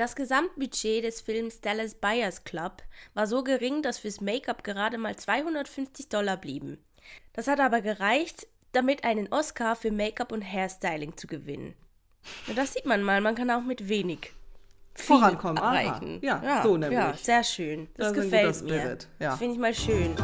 Das 0.00 0.16
Gesamtbudget 0.16 1.04
des 1.04 1.20
Films 1.20 1.60
Dallas 1.60 1.94
Buyers 1.94 2.44
Club 2.44 2.82
war 3.12 3.26
so 3.26 3.44
gering, 3.44 3.82
dass 3.82 3.98
fürs 3.98 4.22
Make-up 4.22 4.64
gerade 4.64 4.96
mal 4.96 5.14
250 5.14 6.08
Dollar 6.08 6.38
blieben. 6.38 6.78
Das 7.34 7.48
hat 7.48 7.60
aber 7.60 7.82
gereicht, 7.82 8.46
damit 8.72 9.04
einen 9.04 9.30
Oscar 9.30 9.76
für 9.76 9.92
Make-up 9.92 10.32
und 10.32 10.40
Hairstyling 10.40 11.18
zu 11.18 11.26
gewinnen. 11.26 11.74
Ja, 12.46 12.54
das 12.54 12.72
sieht 12.72 12.86
man 12.86 13.02
mal, 13.02 13.20
man 13.20 13.34
kann 13.34 13.50
auch 13.50 13.60
mit 13.60 13.90
wenig 13.90 14.32
viel 14.94 15.18
Vorankommen, 15.18 15.58
erreichen. 15.58 16.18
Ja, 16.22 16.62
so 16.62 16.78
nämlich. 16.78 16.98
Ja, 16.98 17.14
sehr 17.14 17.44
schön. 17.44 17.88
Das, 17.98 18.14
Das 18.14 18.24
gefällt 18.24 18.62
mir. 18.62 18.96
Ja. 19.18 19.36
Finde 19.36 19.52
ich 19.52 19.60
mal 19.60 19.74
schön. 19.74 20.16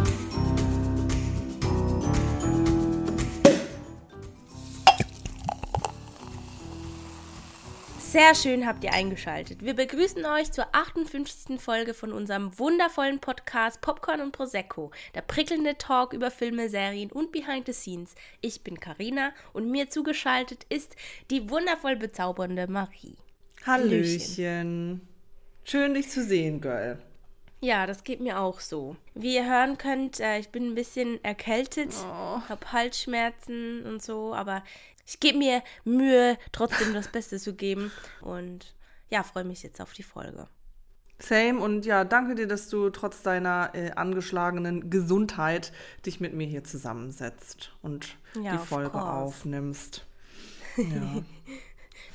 Sehr 8.16 8.34
schön 8.34 8.66
habt 8.66 8.82
ihr 8.82 8.94
eingeschaltet. 8.94 9.62
Wir 9.62 9.74
begrüßen 9.74 10.24
euch 10.24 10.50
zur 10.50 10.66
58. 10.72 11.60
Folge 11.60 11.92
von 11.92 12.14
unserem 12.14 12.58
wundervollen 12.58 13.18
Podcast 13.18 13.82
Popcorn 13.82 14.22
und 14.22 14.32
Prosecco, 14.32 14.90
der 15.14 15.20
prickelnde 15.20 15.76
Talk 15.76 16.14
über 16.14 16.30
Filme, 16.30 16.70
Serien 16.70 17.12
und 17.12 17.30
Behind 17.30 17.66
the 17.66 17.74
Scenes. 17.74 18.14
Ich 18.40 18.62
bin 18.62 18.80
Karina 18.80 19.32
und 19.52 19.70
mir 19.70 19.90
zugeschaltet 19.90 20.64
ist 20.70 20.96
die 21.30 21.50
wundervoll 21.50 21.96
bezaubernde 21.96 22.66
Marie. 22.68 23.18
Hallöchen. 23.66 25.06
Schön, 25.64 25.92
dich 25.92 26.08
zu 26.08 26.24
sehen, 26.24 26.62
Girl. 26.62 26.98
Ja, 27.60 27.86
das 27.86 28.02
geht 28.02 28.20
mir 28.20 28.40
auch 28.40 28.60
so. 28.60 28.96
Wie 29.14 29.34
ihr 29.34 29.44
hören 29.44 29.76
könnt, 29.76 30.20
äh, 30.20 30.38
ich 30.38 30.48
bin 30.48 30.70
ein 30.70 30.74
bisschen 30.74 31.22
erkältet, 31.22 31.92
Oh. 32.06 32.40
habe 32.48 32.72
Halsschmerzen 32.72 33.84
und 33.84 34.02
so, 34.02 34.34
aber 34.34 34.62
ich 35.06 35.20
gebe 35.20 35.38
mir 35.38 35.62
Mühe, 35.84 36.36
trotzdem 36.52 36.92
das 36.94 37.08
Beste 37.08 37.38
zu 37.38 37.54
geben. 37.54 37.92
Und 38.20 38.74
ja, 39.08 39.22
freue 39.22 39.44
mich 39.44 39.62
jetzt 39.62 39.80
auf 39.80 39.92
die 39.92 40.02
Folge. 40.02 40.48
Same 41.18 41.60
und 41.60 41.86
ja, 41.86 42.04
danke 42.04 42.34
dir, 42.34 42.46
dass 42.46 42.68
du 42.68 42.90
trotz 42.90 43.22
deiner 43.22 43.70
äh, 43.72 43.92
angeschlagenen 43.92 44.90
Gesundheit 44.90 45.72
dich 46.04 46.20
mit 46.20 46.34
mir 46.34 46.46
hier 46.46 46.62
zusammensetzt 46.62 47.72
und 47.80 48.18
Ja, 48.42 48.52
die 48.52 48.66
Folge 48.66 49.00
aufnimmst. 49.00 50.04
Ja. 50.78 51.22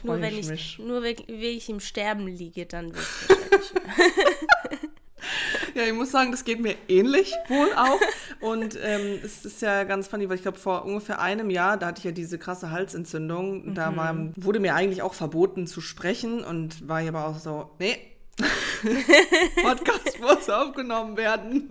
Nur 0.04 0.22
wenn 0.22 0.34
ich 0.34 0.42
ich, 0.42 0.50
mich. 0.50 0.80
nur 0.80 1.02
wenn, 1.02 1.18
wenn 1.18 1.42
ich 1.42 1.68
im 1.68 1.80
Sterben 1.80 2.28
liege, 2.28 2.68
dann 2.68 2.94
wird 2.94 3.04
es 3.04 3.30
wahrscheinlich. 3.50 4.80
Ja, 5.76 5.84
ich 5.84 5.94
muss 5.94 6.12
sagen, 6.12 6.32
das 6.32 6.44
geht 6.44 6.60
mir 6.60 6.76
ähnlich 6.90 7.34
wohl 7.48 7.72
auch. 7.74 8.00
Und 8.42 8.78
ähm, 8.82 9.20
es 9.24 9.46
ist 9.46 9.62
ja 9.62 9.86
ganz 9.86 10.08
funny, 10.08 10.28
weil 10.28 10.36
ich 10.36 10.42
glaube, 10.42 10.58
vor 10.58 10.84
ungefähr 10.84 11.22
einem 11.22 11.50
Jahr, 11.50 11.78
da 11.78 11.88
hatte 11.88 12.00
ich 12.00 12.04
ja 12.04 12.12
diese 12.12 12.38
krasse 12.38 12.72
Halsentzündung. 12.72 13.74
Da 13.74 13.96
war, 13.96 14.16
wurde 14.36 14.60
mir 14.60 14.76
eigentlich 14.76 15.02
auch 15.02 15.14
verboten 15.14 15.68
zu 15.68 15.80
sprechen 15.80 16.44
und 16.44 16.88
war 16.88 17.02
ich 17.02 17.08
aber 17.08 17.26
auch 17.26 17.38
so, 17.38 17.72
nee, 17.80 17.98
Podcast 19.62 20.20
muss 20.20 20.50
aufgenommen 20.50 21.16
werden. 21.18 21.70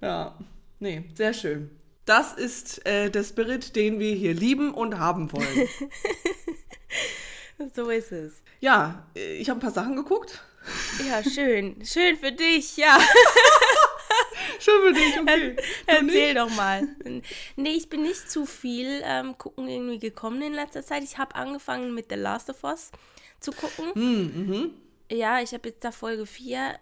ja, 0.00 0.36
nee, 0.78 1.04
sehr 1.14 1.34
schön. 1.34 1.70
Das 2.04 2.32
ist 2.32 2.84
äh, 2.86 3.10
der 3.10 3.22
Spirit, 3.22 3.76
den 3.76 4.00
wir 4.00 4.14
hier 4.14 4.34
lieben 4.34 4.74
und 4.74 4.98
haben 4.98 5.32
wollen. 5.32 5.68
so 7.74 7.88
ist 7.90 8.10
es. 8.10 8.42
Ja, 8.60 9.06
äh, 9.14 9.36
ich 9.36 9.48
habe 9.48 9.58
ein 9.58 9.62
paar 9.62 9.70
Sachen 9.70 9.96
geguckt. 9.96 10.42
Ja, 11.08 11.22
schön. 11.22 11.84
Schön 11.84 12.16
für 12.16 12.32
dich, 12.32 12.76
ja. 12.76 12.98
Schön 14.58 14.80
für 14.86 14.92
dich, 14.92 15.20
okay. 15.20 15.56
Du 15.56 15.62
Erzähl 15.86 16.34
doch 16.34 16.50
mal. 16.54 16.86
Nee, 17.56 17.70
ich 17.70 17.88
bin 17.88 18.02
nicht 18.02 18.30
zu 18.30 18.46
viel 18.46 19.00
ähm, 19.04 19.36
gucken 19.38 19.68
irgendwie 19.68 19.98
gekommen 19.98 20.42
in 20.42 20.52
letzter 20.52 20.84
Zeit. 20.84 21.02
Ich 21.02 21.18
habe 21.18 21.34
angefangen 21.34 21.94
mit 21.94 22.06
The 22.10 22.16
Last 22.16 22.50
of 22.50 22.62
Us 22.64 22.90
zu 23.40 23.52
gucken. 23.52 23.92
Mhm. 23.94 24.70
Ja, 25.10 25.40
ich 25.40 25.52
habe 25.52 25.68
jetzt 25.68 25.84
da 25.84 25.92
Folge 25.92 26.26
4 26.26 26.78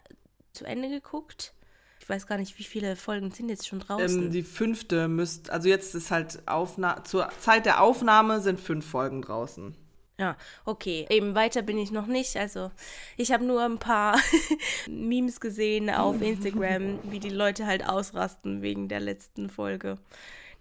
zu 0.53 0.65
Ende 0.65 0.89
geguckt. 0.89 1.55
Ich 2.01 2.09
weiß 2.09 2.27
gar 2.27 2.39
nicht, 2.39 2.59
wie 2.59 2.65
viele 2.65 2.97
Folgen 2.97 3.31
sind 3.31 3.49
jetzt 3.49 3.69
schon 3.69 3.81
draußen. 3.81 4.25
Ähm, 4.25 4.31
die 4.31 4.43
fünfte 4.43 5.09
müsste, 5.09 5.53
also 5.53 5.69
jetzt 5.69 5.95
ist 5.95 6.11
halt 6.11 6.43
Aufna 6.47 7.05
zur 7.05 7.29
Zeit 7.41 7.67
der 7.67 7.81
Aufnahme 7.81 8.41
sind 8.41 8.61
fünf 8.61 8.87
Folgen 8.87 9.23
draußen. 9.23 9.77
Ja, 10.21 10.37
okay. 10.65 11.07
Eben 11.09 11.35
weiter 11.35 11.63
bin 11.63 11.79
ich 11.79 11.91
noch 11.91 12.07
nicht. 12.07 12.37
Also, 12.37 12.71
ich 13.17 13.33
habe 13.33 13.45
nur 13.45 13.63
ein 13.63 13.79
paar 13.79 14.19
Memes 14.89 15.41
gesehen 15.41 15.89
auf 15.89 16.21
Instagram, 16.21 16.99
wie 17.11 17.21
die 17.21 17.31
Leute 17.31 17.67
halt 17.67 17.89
ausrasten 17.89 18.61
wegen 18.61 18.89
der 18.89 19.01
letzten 19.01 19.49
Folge, 19.49 19.97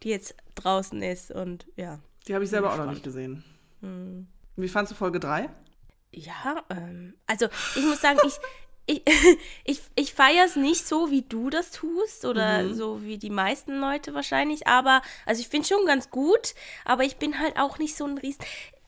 die 0.03 0.09
jetzt 0.09 0.33
draußen 0.55 1.01
ist. 1.03 1.31
Und 1.31 1.67
ja. 1.75 1.99
Die 2.27 2.33
habe 2.33 2.45
ich 2.45 2.49
selber 2.49 2.73
auch 2.73 2.77
noch 2.77 2.89
nicht 2.89 3.03
gesehen. 3.03 3.43
Wie 4.55 4.67
fandst 4.67 4.91
du 4.91 4.95
Folge 4.95 5.19
3? 5.19 5.49
Ja, 6.11 6.63
ähm, 6.69 7.13
also 7.27 7.47
ich 7.75 7.83
muss 7.83 8.01
sagen, 8.01 8.19
ich, 8.25 8.39
ich, 8.89 9.03
ich, 9.63 9.81
ich 9.95 10.13
feiere 10.13 10.45
es 10.45 10.55
nicht 10.55 10.87
so, 10.87 11.11
wie 11.11 11.21
du 11.21 11.49
das 11.49 11.71
tust 11.71 12.25
oder 12.25 12.73
so 12.73 13.03
wie 13.03 13.17
die 13.17 13.29
meisten 13.29 13.79
Leute 13.79 14.13
wahrscheinlich, 14.13 14.67
aber, 14.67 15.01
also 15.25 15.41
ich 15.41 15.47
finde 15.47 15.67
schon 15.67 15.85
ganz 15.85 16.09
gut, 16.09 16.55
aber 16.85 17.03
ich 17.03 17.17
bin 17.17 17.39
halt 17.39 17.57
auch 17.57 17.77
nicht 17.77 17.95
so 17.95 18.05
ein 18.05 18.17
Riesen, 18.17 18.43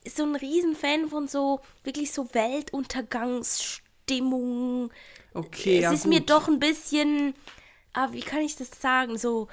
so 0.08 0.24
ein 0.24 0.36
Riesenfan 0.36 1.10
von 1.10 1.28
so, 1.28 1.60
wirklich 1.84 2.12
so 2.12 2.34
Weltuntergangsstimmung. 2.34 4.92
Okay, 5.34 5.78
es 5.78 5.84
ja, 5.84 5.92
ist 5.94 6.04
gut. 6.04 6.14
mir 6.14 6.22
doch 6.22 6.48
ein 6.48 6.60
bisschen, 6.60 7.34
ah, 7.94 8.10
wie 8.12 8.22
kann 8.22 8.42
ich 8.42 8.56
das 8.56 8.70
sagen, 8.80 9.18
so, 9.18 9.48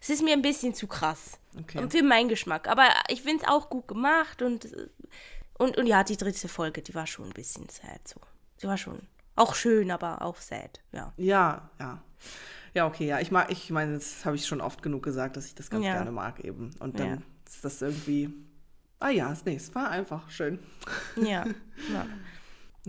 es 0.00 0.10
ist 0.10 0.22
mir 0.22 0.32
ein 0.32 0.42
bisschen 0.42 0.74
zu 0.74 0.86
krass. 0.86 1.38
Okay. 1.58 1.78
Und 1.78 1.92
für 1.92 2.02
meinen 2.02 2.28
Geschmack. 2.28 2.68
Aber 2.68 2.88
ich 3.08 3.22
finde 3.22 3.44
es 3.44 3.48
auch 3.50 3.70
gut 3.70 3.88
gemacht 3.88 4.42
und, 4.42 4.68
und, 5.58 5.76
und 5.78 5.86
ja, 5.86 6.04
die 6.04 6.16
dritte 6.16 6.48
Folge, 6.48 6.82
die 6.82 6.94
war 6.94 7.06
schon 7.06 7.26
ein 7.26 7.32
bisschen 7.32 7.68
sad 7.68 8.06
so. 8.06 8.20
Die 8.62 8.66
war 8.66 8.76
schon 8.76 9.00
auch 9.36 9.54
schön, 9.54 9.90
aber 9.90 10.22
auch 10.22 10.36
sad, 10.36 10.80
ja. 10.92 11.12
Ja, 11.16 11.70
ja. 11.78 12.02
Ja, 12.74 12.86
okay, 12.86 13.06
ja. 13.06 13.20
Ich 13.20 13.30
mag, 13.30 13.50
ich 13.50 13.70
meine, 13.70 13.94
das 13.94 14.26
habe 14.26 14.36
ich 14.36 14.46
schon 14.46 14.60
oft 14.60 14.82
genug 14.82 15.02
gesagt, 15.02 15.38
dass 15.38 15.46
ich 15.46 15.54
das 15.54 15.70
ganz 15.70 15.86
Ja. 15.86 15.94
gerne 15.94 16.12
mag 16.12 16.40
eben. 16.44 16.72
Und 16.78 17.00
dann 17.00 17.08
Ja. 17.08 17.18
ist 17.46 17.64
das 17.64 17.80
irgendwie. 17.80 18.34
Ah 18.98 19.10
ja, 19.10 19.34
nee, 19.44 19.56
es 19.56 19.74
war 19.74 19.90
einfach 19.90 20.30
schön. 20.30 20.58
Ja, 21.16 21.44
ja. 21.92 22.06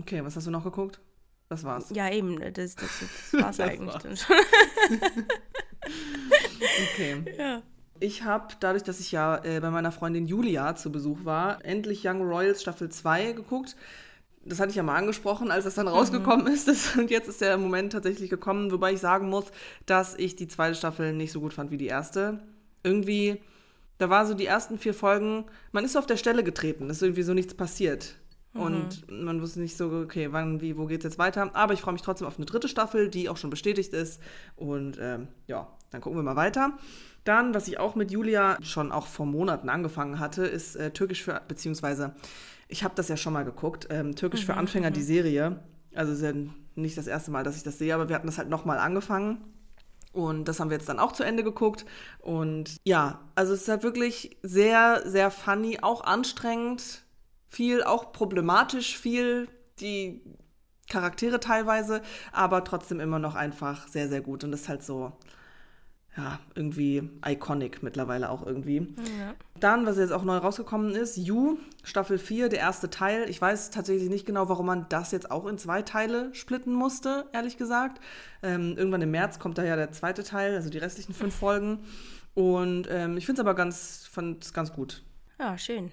Okay, 0.00 0.24
was 0.24 0.36
hast 0.36 0.46
du 0.46 0.52
noch 0.52 0.62
geguckt? 0.62 1.00
Das 1.48 1.64
war's. 1.64 1.90
ja 1.90 2.08
eben, 2.08 2.38
das, 2.52 2.76
das, 2.76 2.76
das 2.76 3.32
war's 3.42 3.56
Das 3.56 3.68
eigentlich 3.68 3.94
war's. 3.94 4.02
dann 4.04 4.16
schon. 4.16 4.36
Okay. 6.94 7.24
Ja. 7.38 7.62
Ich 8.00 8.22
habe, 8.22 8.54
dadurch, 8.60 8.84
dass 8.84 9.00
ich 9.00 9.10
ja 9.10 9.42
äh, 9.44 9.60
bei 9.60 9.70
meiner 9.70 9.90
Freundin 9.90 10.26
Julia 10.26 10.76
zu 10.76 10.92
Besuch 10.92 11.24
war, 11.24 11.64
endlich 11.64 12.06
Young 12.06 12.22
Royals 12.22 12.62
Staffel 12.62 12.88
2 12.90 13.32
geguckt. 13.32 13.74
Das 14.44 14.60
hatte 14.60 14.70
ich 14.70 14.76
ja 14.76 14.82
mal 14.82 14.94
angesprochen, 14.96 15.50
als 15.50 15.64
das 15.64 15.74
dann 15.74 15.88
rausgekommen 15.88 16.46
ist. 16.46 16.68
Das, 16.68 16.96
und 16.96 17.10
jetzt 17.10 17.28
ist 17.28 17.40
der 17.40 17.58
Moment 17.58 17.92
tatsächlich 17.92 18.30
gekommen, 18.30 18.70
wobei 18.70 18.92
ich 18.92 19.00
sagen 19.00 19.28
muss, 19.28 19.46
dass 19.86 20.14
ich 20.14 20.36
die 20.36 20.48
zweite 20.48 20.76
Staffel 20.76 21.12
nicht 21.12 21.32
so 21.32 21.40
gut 21.40 21.52
fand 21.52 21.70
wie 21.70 21.76
die 21.76 21.86
erste. 21.86 22.38
Irgendwie, 22.84 23.40
da 23.98 24.10
war 24.10 24.26
so 24.26 24.34
die 24.34 24.46
ersten 24.46 24.78
vier 24.78 24.94
Folgen, 24.94 25.44
man 25.72 25.84
ist 25.84 25.92
so 25.92 25.98
auf 25.98 26.06
der 26.06 26.16
Stelle 26.16 26.44
getreten, 26.44 26.88
ist 26.90 27.02
irgendwie 27.02 27.22
so 27.22 27.34
nichts 27.34 27.54
passiert. 27.54 28.16
Und 28.54 29.08
man 29.10 29.40
wusste 29.40 29.60
nicht 29.60 29.76
so, 29.76 29.90
okay, 29.90 30.32
wann, 30.32 30.60
wie, 30.60 30.76
wo 30.76 30.86
geht's 30.86 31.04
jetzt 31.04 31.18
weiter. 31.18 31.54
Aber 31.54 31.74
ich 31.74 31.80
freue 31.80 31.92
mich 31.92 32.02
trotzdem 32.02 32.26
auf 32.26 32.38
eine 32.38 32.46
dritte 32.46 32.68
Staffel, 32.68 33.08
die 33.08 33.28
auch 33.28 33.36
schon 33.36 33.50
bestätigt 33.50 33.92
ist. 33.92 34.20
Und 34.56 34.98
ähm, 35.00 35.28
ja, 35.46 35.68
dann 35.90 36.00
gucken 36.00 36.18
wir 36.18 36.22
mal 36.22 36.36
weiter. 36.36 36.72
Dann, 37.24 37.54
was 37.54 37.68
ich 37.68 37.78
auch 37.78 37.94
mit 37.94 38.10
Julia 38.10 38.58
schon 38.62 38.90
auch 38.90 39.06
vor 39.06 39.26
Monaten 39.26 39.68
angefangen 39.68 40.18
hatte, 40.18 40.44
ist 40.46 40.76
äh, 40.76 40.90
Türkisch 40.90 41.22
für, 41.22 41.40
beziehungsweise, 41.46 42.14
ich 42.68 42.84
habe 42.84 42.94
das 42.96 43.08
ja 43.08 43.16
schon 43.16 43.32
mal 43.32 43.44
geguckt, 43.44 43.86
ähm, 43.90 44.16
Türkisch 44.16 44.44
für 44.44 44.54
Anfänger, 44.54 44.90
die 44.90 45.02
Serie. 45.02 45.60
Also 45.94 46.12
es 46.12 46.18
ist 46.18 46.24
ja 46.24 46.32
nicht 46.74 46.96
das 46.96 47.06
erste 47.06 47.30
Mal, 47.30 47.44
dass 47.44 47.56
ich 47.56 47.62
das 47.62 47.78
sehe, 47.78 47.94
aber 47.94 48.08
wir 48.08 48.16
hatten 48.16 48.26
das 48.26 48.38
halt 48.38 48.48
nochmal 48.48 48.78
angefangen. 48.78 49.38
Und 50.18 50.46
das 50.46 50.58
haben 50.58 50.68
wir 50.68 50.76
jetzt 50.76 50.88
dann 50.88 50.98
auch 50.98 51.12
zu 51.12 51.22
Ende 51.22 51.44
geguckt. 51.44 51.86
Und 52.18 52.76
ja, 52.84 53.20
also 53.36 53.52
es 53.52 53.62
ist 53.62 53.68
halt 53.68 53.84
wirklich 53.84 54.36
sehr, 54.42 55.02
sehr 55.04 55.30
funny, 55.30 55.78
auch 55.80 56.02
anstrengend, 56.02 57.04
viel, 57.48 57.84
auch 57.84 58.10
problematisch, 58.10 58.98
viel, 58.98 59.48
die 59.78 60.20
Charaktere 60.88 61.38
teilweise, 61.38 62.02
aber 62.32 62.64
trotzdem 62.64 62.98
immer 62.98 63.20
noch 63.20 63.36
einfach 63.36 63.86
sehr, 63.86 64.08
sehr 64.08 64.20
gut. 64.20 64.42
Und 64.42 64.50
das 64.50 64.62
ist 64.62 64.68
halt 64.68 64.82
so, 64.82 65.12
ja, 66.18 66.40
irgendwie 66.56 67.08
iconic 67.24 67.84
mittlerweile 67.84 68.28
auch 68.28 68.44
irgendwie. 68.44 68.92
Ja. 69.20 69.34
Dann, 69.60 69.86
was 69.86 69.98
jetzt 69.98 70.10
auch 70.10 70.24
neu 70.24 70.36
rausgekommen 70.36 70.90
ist, 70.90 71.16
You, 71.16 71.58
Staffel 71.84 72.18
4, 72.18 72.48
der 72.48 72.58
erste 72.58 72.90
Teil. 72.90 73.30
Ich 73.30 73.40
weiß 73.40 73.70
tatsächlich 73.70 74.10
nicht 74.10 74.26
genau, 74.26 74.48
warum 74.48 74.66
man 74.66 74.86
das 74.88 75.12
jetzt 75.12 75.30
auch 75.30 75.46
in 75.46 75.58
zwei 75.58 75.82
Teile 75.82 76.34
splitten 76.34 76.74
musste, 76.74 77.26
ehrlich 77.32 77.56
gesagt. 77.56 78.00
Ähm, 78.42 78.76
irgendwann 78.76 79.02
im 79.02 79.12
März 79.12 79.38
kommt 79.38 79.58
da 79.58 79.64
ja 79.64 79.76
der 79.76 79.92
zweite 79.92 80.24
Teil, 80.24 80.56
also 80.56 80.70
die 80.70 80.78
restlichen 80.78 81.14
fünf 81.14 81.36
Folgen. 81.36 81.84
Und 82.34 82.88
ähm, 82.90 83.16
ich 83.16 83.24
finde 83.24 83.40
es 83.40 83.46
aber 83.46 83.54
ganz, 83.54 84.08
fand's 84.10 84.52
ganz 84.52 84.72
gut. 84.72 85.04
ja, 85.38 85.56
schön. 85.56 85.92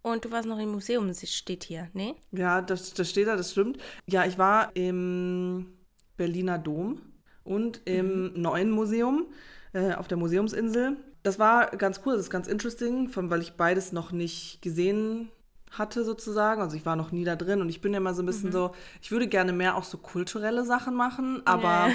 Und 0.00 0.24
du 0.24 0.30
warst 0.30 0.48
noch 0.48 0.58
im 0.58 0.70
Museum, 0.70 1.08
das 1.08 1.28
steht 1.28 1.64
hier, 1.64 1.90
ne? 1.92 2.14
Ja, 2.30 2.62
das, 2.62 2.94
das 2.94 3.10
steht 3.10 3.26
da, 3.26 3.36
das 3.36 3.50
stimmt. 3.50 3.76
Ja, 4.06 4.24
ich 4.24 4.38
war 4.38 4.70
im 4.76 5.74
Berliner 6.16 6.58
Dom 6.58 7.02
und 7.46 7.80
im 7.84 8.32
neuen 8.40 8.70
Museum 8.70 9.26
äh, 9.72 9.94
auf 9.94 10.08
der 10.08 10.18
Museumsinsel. 10.18 10.96
Das 11.22 11.38
war 11.38 11.70
ganz 11.70 12.00
cool, 12.04 12.14
das 12.14 12.22
ist 12.22 12.30
ganz 12.30 12.46
interesting, 12.46 13.10
allem, 13.14 13.30
weil 13.30 13.42
ich 13.42 13.54
beides 13.54 13.92
noch 13.92 14.12
nicht 14.12 14.62
gesehen 14.62 15.28
hatte 15.70 16.04
sozusagen. 16.04 16.60
Also 16.62 16.76
ich 16.76 16.86
war 16.86 16.96
noch 16.96 17.12
nie 17.12 17.24
da 17.24 17.36
drin 17.36 17.60
und 17.60 17.68
ich 17.68 17.80
bin 17.80 17.92
ja 17.92 17.98
immer 17.98 18.14
so 18.14 18.22
ein 18.22 18.26
bisschen 18.26 18.50
mhm. 18.50 18.52
so, 18.52 18.70
ich 19.02 19.10
würde 19.10 19.26
gerne 19.26 19.52
mehr 19.52 19.76
auch 19.76 19.84
so 19.84 19.98
kulturelle 19.98 20.64
Sachen 20.64 20.94
machen, 20.94 21.42
aber 21.44 21.88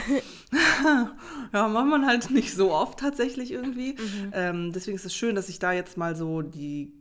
ja, 0.83 1.11
ja 1.53 1.67
macht 1.67 1.87
man 1.87 2.05
halt 2.05 2.29
nicht 2.31 2.53
so 2.53 2.71
oft 2.71 2.99
tatsächlich 2.99 3.51
irgendwie. 3.51 3.93
Mhm. 3.93 4.31
Ähm, 4.33 4.71
deswegen 4.73 4.95
ist 4.95 5.05
es 5.05 5.15
schön, 5.15 5.35
dass 5.35 5.49
ich 5.49 5.59
da 5.59 5.71
jetzt 5.71 5.97
mal 5.97 6.15
so 6.15 6.41
die 6.41 6.93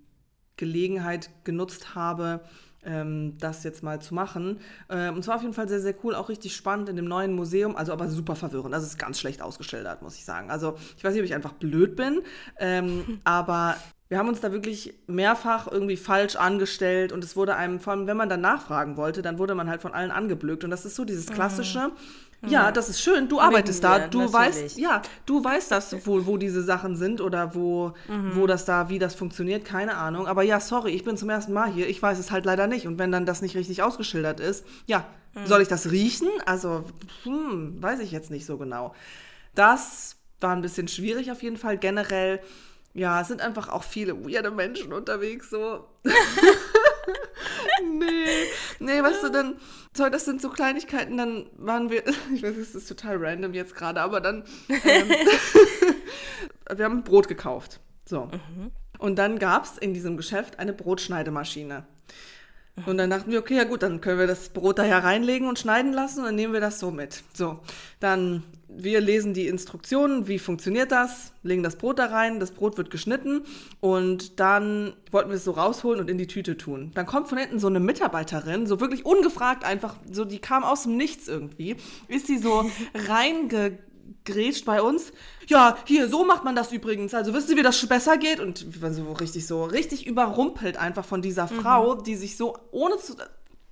Gelegenheit 0.56 1.31
genutzt 1.44 1.94
habe, 1.94 2.41
ähm, 2.85 3.37
das 3.38 3.65
jetzt 3.65 3.82
mal 3.82 4.00
zu 4.00 4.15
machen. 4.15 4.61
Ähm, 4.88 5.17
und 5.17 5.25
zwar 5.25 5.37
auf 5.37 5.43
jeden 5.43 5.55
Fall 5.55 5.69
sehr, 5.69 5.81
sehr 5.81 5.94
cool, 6.05 6.15
auch 6.15 6.29
richtig 6.29 6.55
spannend 6.55 6.88
in 6.88 6.97
dem 6.97 7.06
neuen 7.06 7.35
Museum, 7.35 7.77
also 7.77 7.93
aber 7.93 8.09
super 8.09 8.37
verwirrend. 8.37 8.75
Also 8.75 8.87
es 8.87 8.93
ist 8.93 8.99
ganz 8.99 9.21
schlecht 9.21 9.43
ausgestellt, 9.43 9.87
muss 10.03 10.17
ich 10.17 10.25
sagen. 10.25 10.50
Also 10.50 10.77
ich 10.97 11.05
weiß 11.05 11.12
nicht, 11.12 11.21
ob 11.21 11.27
ich 11.27 11.35
einfach 11.35 11.53
blöd 11.53 11.97
bin, 11.97 12.23
ähm, 12.59 13.21
aber 13.25 13.77
wir 14.11 14.19
haben 14.19 14.29
uns 14.29 14.41
da 14.41 14.51
wirklich 14.51 14.93
mehrfach 15.07 15.69
irgendwie 15.71 15.97
falsch 15.97 16.35
angestellt 16.35 17.12
und 17.12 17.23
es 17.23 17.37
wurde 17.37 17.55
einem, 17.55 17.79
vor 17.79 17.93
allem 17.93 18.09
wenn 18.09 18.17
man 18.17 18.29
dann 18.29 18.41
nachfragen 18.41 18.97
wollte, 18.97 19.23
dann 19.23 19.39
wurde 19.39 19.55
man 19.55 19.71
halt 19.71 19.81
von 19.81 19.95
allen 19.95 20.11
angeblökt. 20.11 20.65
Und 20.65 20.71
das 20.71 20.85
ist 20.85 20.97
so 20.97 21.05
dieses 21.05 21.29
mhm. 21.29 21.35
klassische, 21.35 21.93
mhm. 22.41 22.49
ja, 22.49 22.73
das 22.73 22.89
ist 22.89 23.01
schön, 23.01 23.29
du 23.29 23.41
arbeitest 23.41 23.85
da, 23.85 24.09
du 24.09 24.23
natürlich. 24.23 24.33
weißt, 24.33 24.79
ja, 24.81 25.01
du 25.27 25.45
weißt 25.45 25.71
das 25.71 26.05
wohl, 26.09 26.27
wo 26.27 26.39
diese 26.39 26.65
Sachen 26.65 26.97
sind 26.97 27.21
oder 27.21 27.55
wo, 27.55 27.93
mhm. 28.09 28.33
wo 28.35 28.49
das 28.49 28.65
da, 28.65 28.89
wie 28.89 28.99
das 28.99 29.15
funktioniert, 29.15 29.65
keine 29.65 29.97
Ahnung. 29.97 30.27
Aber 30.27 30.43
ja, 30.43 30.59
sorry, 30.59 30.91
ich 30.91 31.05
bin 31.05 31.17
zum 31.17 31.31
ersten 31.31 31.53
Mal 31.53 31.71
hier, 31.71 31.89
ich 31.89 32.03
weiß 32.03 32.19
es 32.19 32.33
halt 32.33 32.45
leider 32.45 32.67
nicht. 32.67 32.89
Und 32.89 32.99
wenn 32.99 33.13
dann 33.13 33.27
das 33.27 33.43
nicht 33.43 33.55
richtig 33.55 33.81
ausgeschildert 33.81 34.41
ist, 34.41 34.67
ja, 34.87 35.06
mhm. 35.35 35.47
soll 35.47 35.63
ich 35.63 35.69
das 35.69 35.93
riechen? 35.93 36.29
Also, 36.47 36.83
hm, 37.23 37.81
weiß 37.81 38.01
ich 38.01 38.11
jetzt 38.11 38.33
nicht 38.33 38.45
so 38.45 38.59
genau. 38.59 38.93
Das 39.55 40.17
war 40.41 40.51
ein 40.51 40.63
bisschen 40.63 40.89
schwierig 40.89 41.31
auf 41.31 41.45
jeden 41.45 41.59
Fall. 41.59 41.79
Generell 41.79 42.41
ja, 42.93 43.21
es 43.21 43.29
sind 43.29 43.41
einfach 43.41 43.69
auch 43.69 43.85
viele 43.85 44.25
weirde 44.25 44.51
Menschen 44.51 44.93
unterwegs, 44.93 45.51
so. 45.51 45.89
nee, 47.83 48.49
nee, 48.81 49.03
weißt 49.03 49.23
du, 49.25 49.29
dann, 49.31 49.57
so, 49.97 50.09
das 50.09 50.25
sind 50.25 50.43
so 50.43 50.51
Kleinigkeiten, 50.51 51.17
dann 51.17 51.47
waren 51.57 51.91
wir, 51.91 52.03
ich 52.35 52.43
weiß, 52.43 52.57
es 52.57 52.75
ist 52.75 52.89
total 52.89 53.17
random 53.19 53.55
jetzt 53.55 53.77
gerade, 53.77 54.01
aber 54.01 54.21
dann, 54.21 54.45
ähm, 54.69 55.09
wir 56.77 56.85
haben 56.85 57.05
Brot 57.05 57.29
gekauft, 57.29 57.81
so. 58.05 58.27
Mhm. 58.27 58.73
Und 58.99 59.17
dann 59.17 59.39
gab 59.39 59.65
es 59.65 59.79
in 59.79 59.95
diesem 59.95 60.17
Geschäft 60.17 60.59
eine 60.59 60.73
Brotschneidemaschine. 60.75 61.87
Und 62.87 62.99
dann 62.99 63.11
dachten 63.11 63.31
wir, 63.31 63.38
okay, 63.38 63.56
ja 63.56 63.65
gut, 63.65 63.82
dann 63.82 64.00
können 64.00 64.19
wir 64.19 64.27
das 64.27 64.50
Brot 64.50 64.79
da 64.79 64.99
reinlegen 64.99 65.49
und 65.49 65.59
schneiden 65.59 65.93
lassen 65.93 66.21
und 66.21 66.27
dann 66.27 66.35
nehmen 66.35 66.53
wir 66.53 66.61
das 66.61 66.79
so 66.79 66.91
mit. 66.91 67.23
So, 67.35 67.61
dann 67.99 68.43
wir 68.77 69.00
lesen 69.00 69.35
die 69.35 69.47
Instruktionen, 69.49 70.29
wie 70.29 70.38
funktioniert 70.38 70.93
das, 70.93 71.32
legen 71.43 71.62
das 71.62 71.77
Brot 71.77 71.99
da 71.99 72.06
rein, 72.06 72.41
das 72.41 72.53
Brot 72.53 72.79
wird 72.79 72.91
geschnitten 72.91 73.43
und 73.81 74.38
dann 74.38 74.93
wollten 75.11 75.31
wir 75.31 75.37
es 75.37 75.44
so 75.44 75.53
rausholen 75.53 76.00
und 76.00 76.09
in 76.09 76.19
die 76.19 76.27
Tüte 76.27 76.56
tun. 76.56 76.93
Dann 76.94 77.06
kommt 77.06 77.29
von 77.29 77.38
hinten 77.38 77.59
so 77.59 77.67
eine 77.67 77.81
Mitarbeiterin, 77.81 78.67
so 78.67 78.81
wirklich 78.81 79.05
ungefragt 79.05 79.65
einfach, 79.65 79.97
so 80.11 80.25
die 80.25 80.38
kam 80.38 80.62
aus 80.62 80.85
dem 80.85 80.97
Nichts 80.97 81.29
irgendwie, 81.29 81.77
ist 82.09 82.27
sie 82.27 82.38
so 82.38 82.71
reingegrätscht 84.11 84.65
bei 84.65 84.83
uns. 84.83 85.12
Ja, 85.47 85.77
hier, 85.85 86.09
so 86.09 86.25
macht 86.25 86.45
man 86.45 86.55
das 86.55 86.73
übrigens. 86.73 87.15
Also 87.15 87.35
wisst 87.35 87.51
ihr, 87.51 87.57
wie 87.57 87.62
das 87.62 87.85
besser 87.87 88.17
geht? 88.17 88.41
Und 88.41 88.81
waren 88.81 88.95
so 88.95 89.12
richtig 89.12 89.47
so, 89.47 89.65
richtig 89.65 90.07
überrumpelt 90.07 90.77
einfach 90.77 91.05
von 91.05 91.23
dieser 91.23 91.49
Frau, 91.49 91.97
mhm. 91.97 92.05
die 92.05 92.17
sich 92.17 92.37
so, 92.37 92.57
ohne 92.71 92.97
zu, 92.99 93.17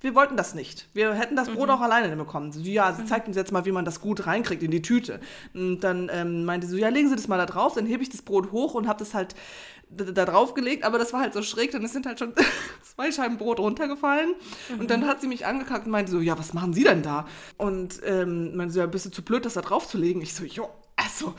wir 0.01 0.15
wollten 0.15 0.37
das 0.37 0.55
nicht. 0.55 0.87
Wir 0.93 1.13
hätten 1.13 1.35
das 1.35 1.49
Brot 1.49 1.67
mhm. 1.67 1.75
auch 1.75 1.81
alleine 1.81 2.15
bekommen. 2.15 2.51
So, 2.51 2.61
ja, 2.61 2.93
sie 2.93 3.01
mhm. 3.01 3.07
zeigt 3.07 3.27
uns 3.27 3.35
jetzt 3.35 3.51
mal, 3.51 3.65
wie 3.65 3.71
man 3.71 3.85
das 3.85 3.99
gut 3.99 4.25
reinkriegt 4.25 4.63
in 4.63 4.71
die 4.71 4.81
Tüte. 4.81 5.19
Und 5.53 5.81
dann 5.81 6.09
ähm, 6.13 6.45
meinte 6.45 6.67
sie 6.67 6.73
so, 6.73 6.77
ja, 6.77 6.89
legen 6.89 7.09
Sie 7.09 7.15
das 7.15 7.27
mal 7.27 7.37
da 7.37 7.45
drauf. 7.45 7.73
Dann 7.73 7.85
hebe 7.85 8.01
ich 8.01 8.09
das 8.09 8.21
Brot 8.21 8.51
hoch 8.51 8.75
und 8.75 8.87
habe 8.87 8.99
das 8.99 9.13
halt 9.13 9.35
da 9.89 10.25
drauf 10.25 10.53
gelegt, 10.53 10.83
aber 10.83 10.99
das 10.99 11.13
war 11.13 11.21
halt 11.21 11.33
so 11.33 11.41
schräg, 11.41 11.71
dann 11.71 11.85
sind 11.87 12.05
halt 12.05 12.19
schon 12.19 12.33
zwei 12.95 13.11
Scheiben 13.11 13.37
Brot 13.37 13.59
runtergefallen. 13.59 14.35
Mhm. 14.73 14.79
Und 14.79 14.91
dann 14.91 15.07
hat 15.07 15.19
sie 15.19 15.27
mich 15.27 15.45
angekackt 15.45 15.85
und 15.85 15.91
meinte 15.91 16.11
so, 16.11 16.19
ja, 16.19 16.37
was 16.37 16.53
machen 16.53 16.73
Sie 16.73 16.83
denn 16.83 17.01
da? 17.01 17.27
Und 17.57 17.99
ähm, 18.05 18.55
meinte 18.55 18.73
so, 18.73 18.79
ja, 18.79 18.85
bist 18.85 19.07
du 19.07 19.09
zu 19.09 19.23
blöd, 19.23 19.45
das 19.45 19.55
da 19.55 19.61
drauf 19.61 19.87
zu 19.87 19.97
legen? 19.97 20.21
Ich 20.21 20.33
so, 20.35 20.43
jo, 20.43 20.69
also, 20.95 21.33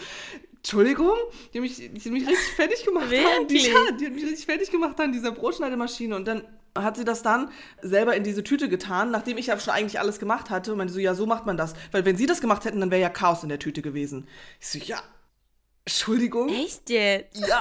Entschuldigung, 0.57 1.17
die 1.53 1.59
haben 1.59 1.63
mich, 1.63 1.77
die 1.77 2.11
mich 2.11 2.27
richtig 2.27 2.55
fertig 2.57 2.85
gemacht. 2.85 3.07
Haben. 3.07 3.47
Die, 3.47 3.59
ja, 3.59 3.93
die 3.99 4.07
haben 4.07 4.15
mich 4.15 4.25
richtig 4.25 4.47
fertig 4.47 4.71
gemacht 4.71 4.99
an 5.01 5.13
dieser 5.13 5.31
Brotschneidemaschine. 5.31 6.17
Und 6.17 6.27
dann 6.27 6.43
hat 6.77 6.97
sie 6.97 7.05
das 7.05 7.23
dann 7.23 7.51
selber 7.83 8.15
in 8.15 8.25
diese 8.25 8.45
Tüte 8.45 8.69
getan, 8.69 9.11
nachdem 9.11 9.39
ich 9.39 9.47
ja 9.47 9.59
schon 9.59 9.75
eigentlich 9.75 9.99
alles 10.01 10.19
gemacht 10.19 10.51
hatte 10.51 10.73
und 10.73 10.79
meinte 10.79 10.93
so, 10.93 11.01
ja, 11.01 11.15
so 11.15 11.27
macht 11.27 11.47
man 11.47 11.57
das. 11.57 11.75
Weil 11.93 12.05
wenn 12.05 12.17
sie 12.17 12.27
das 12.27 12.41
gemacht 12.41 12.65
hätten, 12.65 12.81
dann 12.81 12.91
wäre 12.91 13.03
ja 13.03 13.09
Chaos 13.09 13.43
in 13.43 13.49
der 13.49 13.59
Tüte 13.59 13.83
gewesen. 13.83 14.29
Ich 14.61 14.69
so, 14.69 14.79
ja, 14.79 15.03
Entschuldigung. 15.85 16.49
Echt 16.49 16.89
jetzt? 16.91 17.37
Ja. 17.39 17.61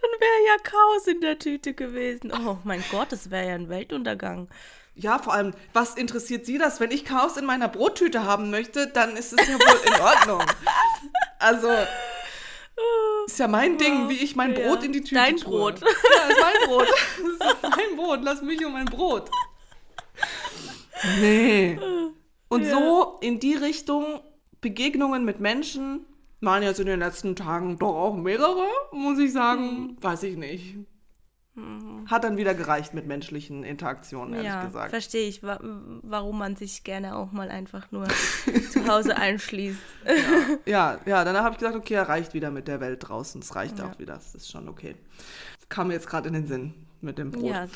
dann 0.00 0.10
wäre 0.20 0.46
ja 0.46 0.56
Chaos 0.62 1.06
in 1.06 1.20
der 1.20 1.38
Tüte 1.38 1.74
gewesen. 1.74 2.32
Oh 2.32 2.58
mein 2.64 2.82
Gott, 2.90 3.12
das 3.12 3.30
wäre 3.30 3.48
ja 3.48 3.54
ein 3.54 3.68
Weltuntergang. 3.68 4.48
Ja, 4.96 5.18
vor 5.18 5.34
allem, 5.34 5.54
was 5.72 5.96
interessiert 5.96 6.46
Sie 6.46 6.56
das? 6.56 6.78
Wenn 6.78 6.92
ich 6.92 7.04
Chaos 7.04 7.36
in 7.36 7.44
meiner 7.44 7.68
Brottüte 7.68 8.22
haben 8.22 8.50
möchte, 8.50 8.86
dann 8.86 9.16
ist 9.16 9.32
es 9.32 9.48
ja 9.48 9.54
wohl 9.54 9.80
in 9.86 10.00
Ordnung. 10.00 10.42
Also, 11.40 11.68
ist 13.26 13.38
ja 13.38 13.48
mein 13.48 13.78
Ding, 13.78 14.08
wie 14.08 14.14
ich 14.14 14.36
mein 14.36 14.54
Brot 14.54 14.82
in 14.82 14.92
die 14.92 15.00
Tüte 15.00 15.16
Dein 15.16 15.36
tue. 15.36 15.50
Brot. 15.50 15.80
Ja, 15.80 16.28
ist 16.28 16.40
mein 16.40 16.68
Brot. 16.68 16.88
Das 17.38 17.52
ist 17.52 17.62
mein 17.62 17.96
Brot. 17.96 18.20
Lass 18.22 18.42
mich 18.42 18.64
um 18.64 18.72
mein 18.72 18.86
Brot. 18.86 19.30
Nee. 21.20 21.78
Und 22.48 22.64
ja. 22.64 22.70
so 22.70 23.18
in 23.20 23.40
die 23.40 23.54
Richtung 23.54 24.20
Begegnungen 24.60 25.24
mit 25.24 25.40
Menschen 25.40 26.06
waren 26.40 26.62
jetzt 26.62 26.80
in 26.80 26.86
den 26.86 27.00
letzten 27.00 27.36
Tagen 27.36 27.78
doch 27.78 27.94
auch 27.94 28.14
mehrere, 28.14 28.66
muss 28.92 29.18
ich 29.18 29.32
sagen. 29.32 29.68
Hm. 29.68 29.96
Weiß 30.00 30.22
ich 30.22 30.36
nicht. 30.36 30.76
Mhm. 31.54 32.10
Hat 32.10 32.24
dann 32.24 32.36
wieder 32.36 32.54
gereicht 32.54 32.94
mit 32.94 33.06
menschlichen 33.06 33.62
Interaktionen, 33.62 34.34
ehrlich 34.34 34.48
ja, 34.48 34.64
gesagt. 34.64 34.90
Verstehe 34.90 35.28
ich, 35.28 35.42
wa 35.42 35.60
warum 36.02 36.38
man 36.38 36.56
sich 36.56 36.82
gerne 36.82 37.16
auch 37.16 37.30
mal 37.30 37.48
einfach 37.48 37.92
nur 37.92 38.08
zu 38.70 38.86
Hause 38.88 39.16
einschließt. 39.16 39.78
Ja, 40.04 40.14
ja, 40.66 41.00
ja 41.06 41.24
danach 41.24 41.44
habe 41.44 41.52
ich 41.52 41.58
gesagt, 41.58 41.76
okay, 41.76 41.94
er 41.94 42.08
reicht 42.08 42.34
wieder 42.34 42.50
mit 42.50 42.66
der 42.66 42.80
Welt 42.80 43.08
draußen. 43.08 43.40
Es 43.40 43.54
reicht 43.54 43.78
ja. 43.78 43.88
auch 43.88 43.98
wieder. 44.00 44.14
Das 44.14 44.34
ist 44.34 44.50
schon 44.50 44.68
okay. 44.68 44.96
Das 45.60 45.68
kam 45.68 45.88
mir 45.88 45.94
jetzt 45.94 46.08
gerade 46.08 46.26
in 46.26 46.34
den 46.34 46.46
Sinn 46.48 46.74
mit 47.04 47.18
dem 47.18 47.30
Brot. 47.30 47.44
Ja, 47.44 47.68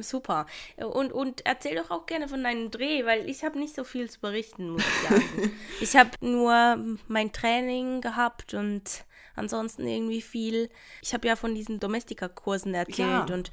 super. 0.00 0.46
Und, 0.76 1.12
und 1.12 1.44
erzähl 1.44 1.76
doch 1.76 1.90
auch 1.90 2.06
gerne 2.06 2.28
von 2.28 2.42
deinem 2.42 2.70
Dreh, 2.70 3.04
weil 3.04 3.28
ich 3.28 3.44
habe 3.44 3.58
nicht 3.58 3.74
so 3.74 3.84
viel 3.84 4.08
zu 4.08 4.20
berichten, 4.20 4.70
muss 4.70 4.82
ich 4.82 5.08
sagen. 5.08 5.52
ich 5.80 5.96
habe 5.96 6.10
nur 6.20 6.78
mein 7.08 7.32
Training 7.32 8.00
gehabt 8.00 8.54
und 8.54 9.04
ansonsten 9.40 9.86
irgendwie 9.86 10.22
viel. 10.22 10.70
Ich 11.02 11.12
habe 11.12 11.26
ja 11.26 11.36
von 11.36 11.54
diesen 11.54 11.80
Domestika-Kursen 11.80 12.74
erzählt 12.74 13.28
ja. 13.28 13.34
und 13.34 13.50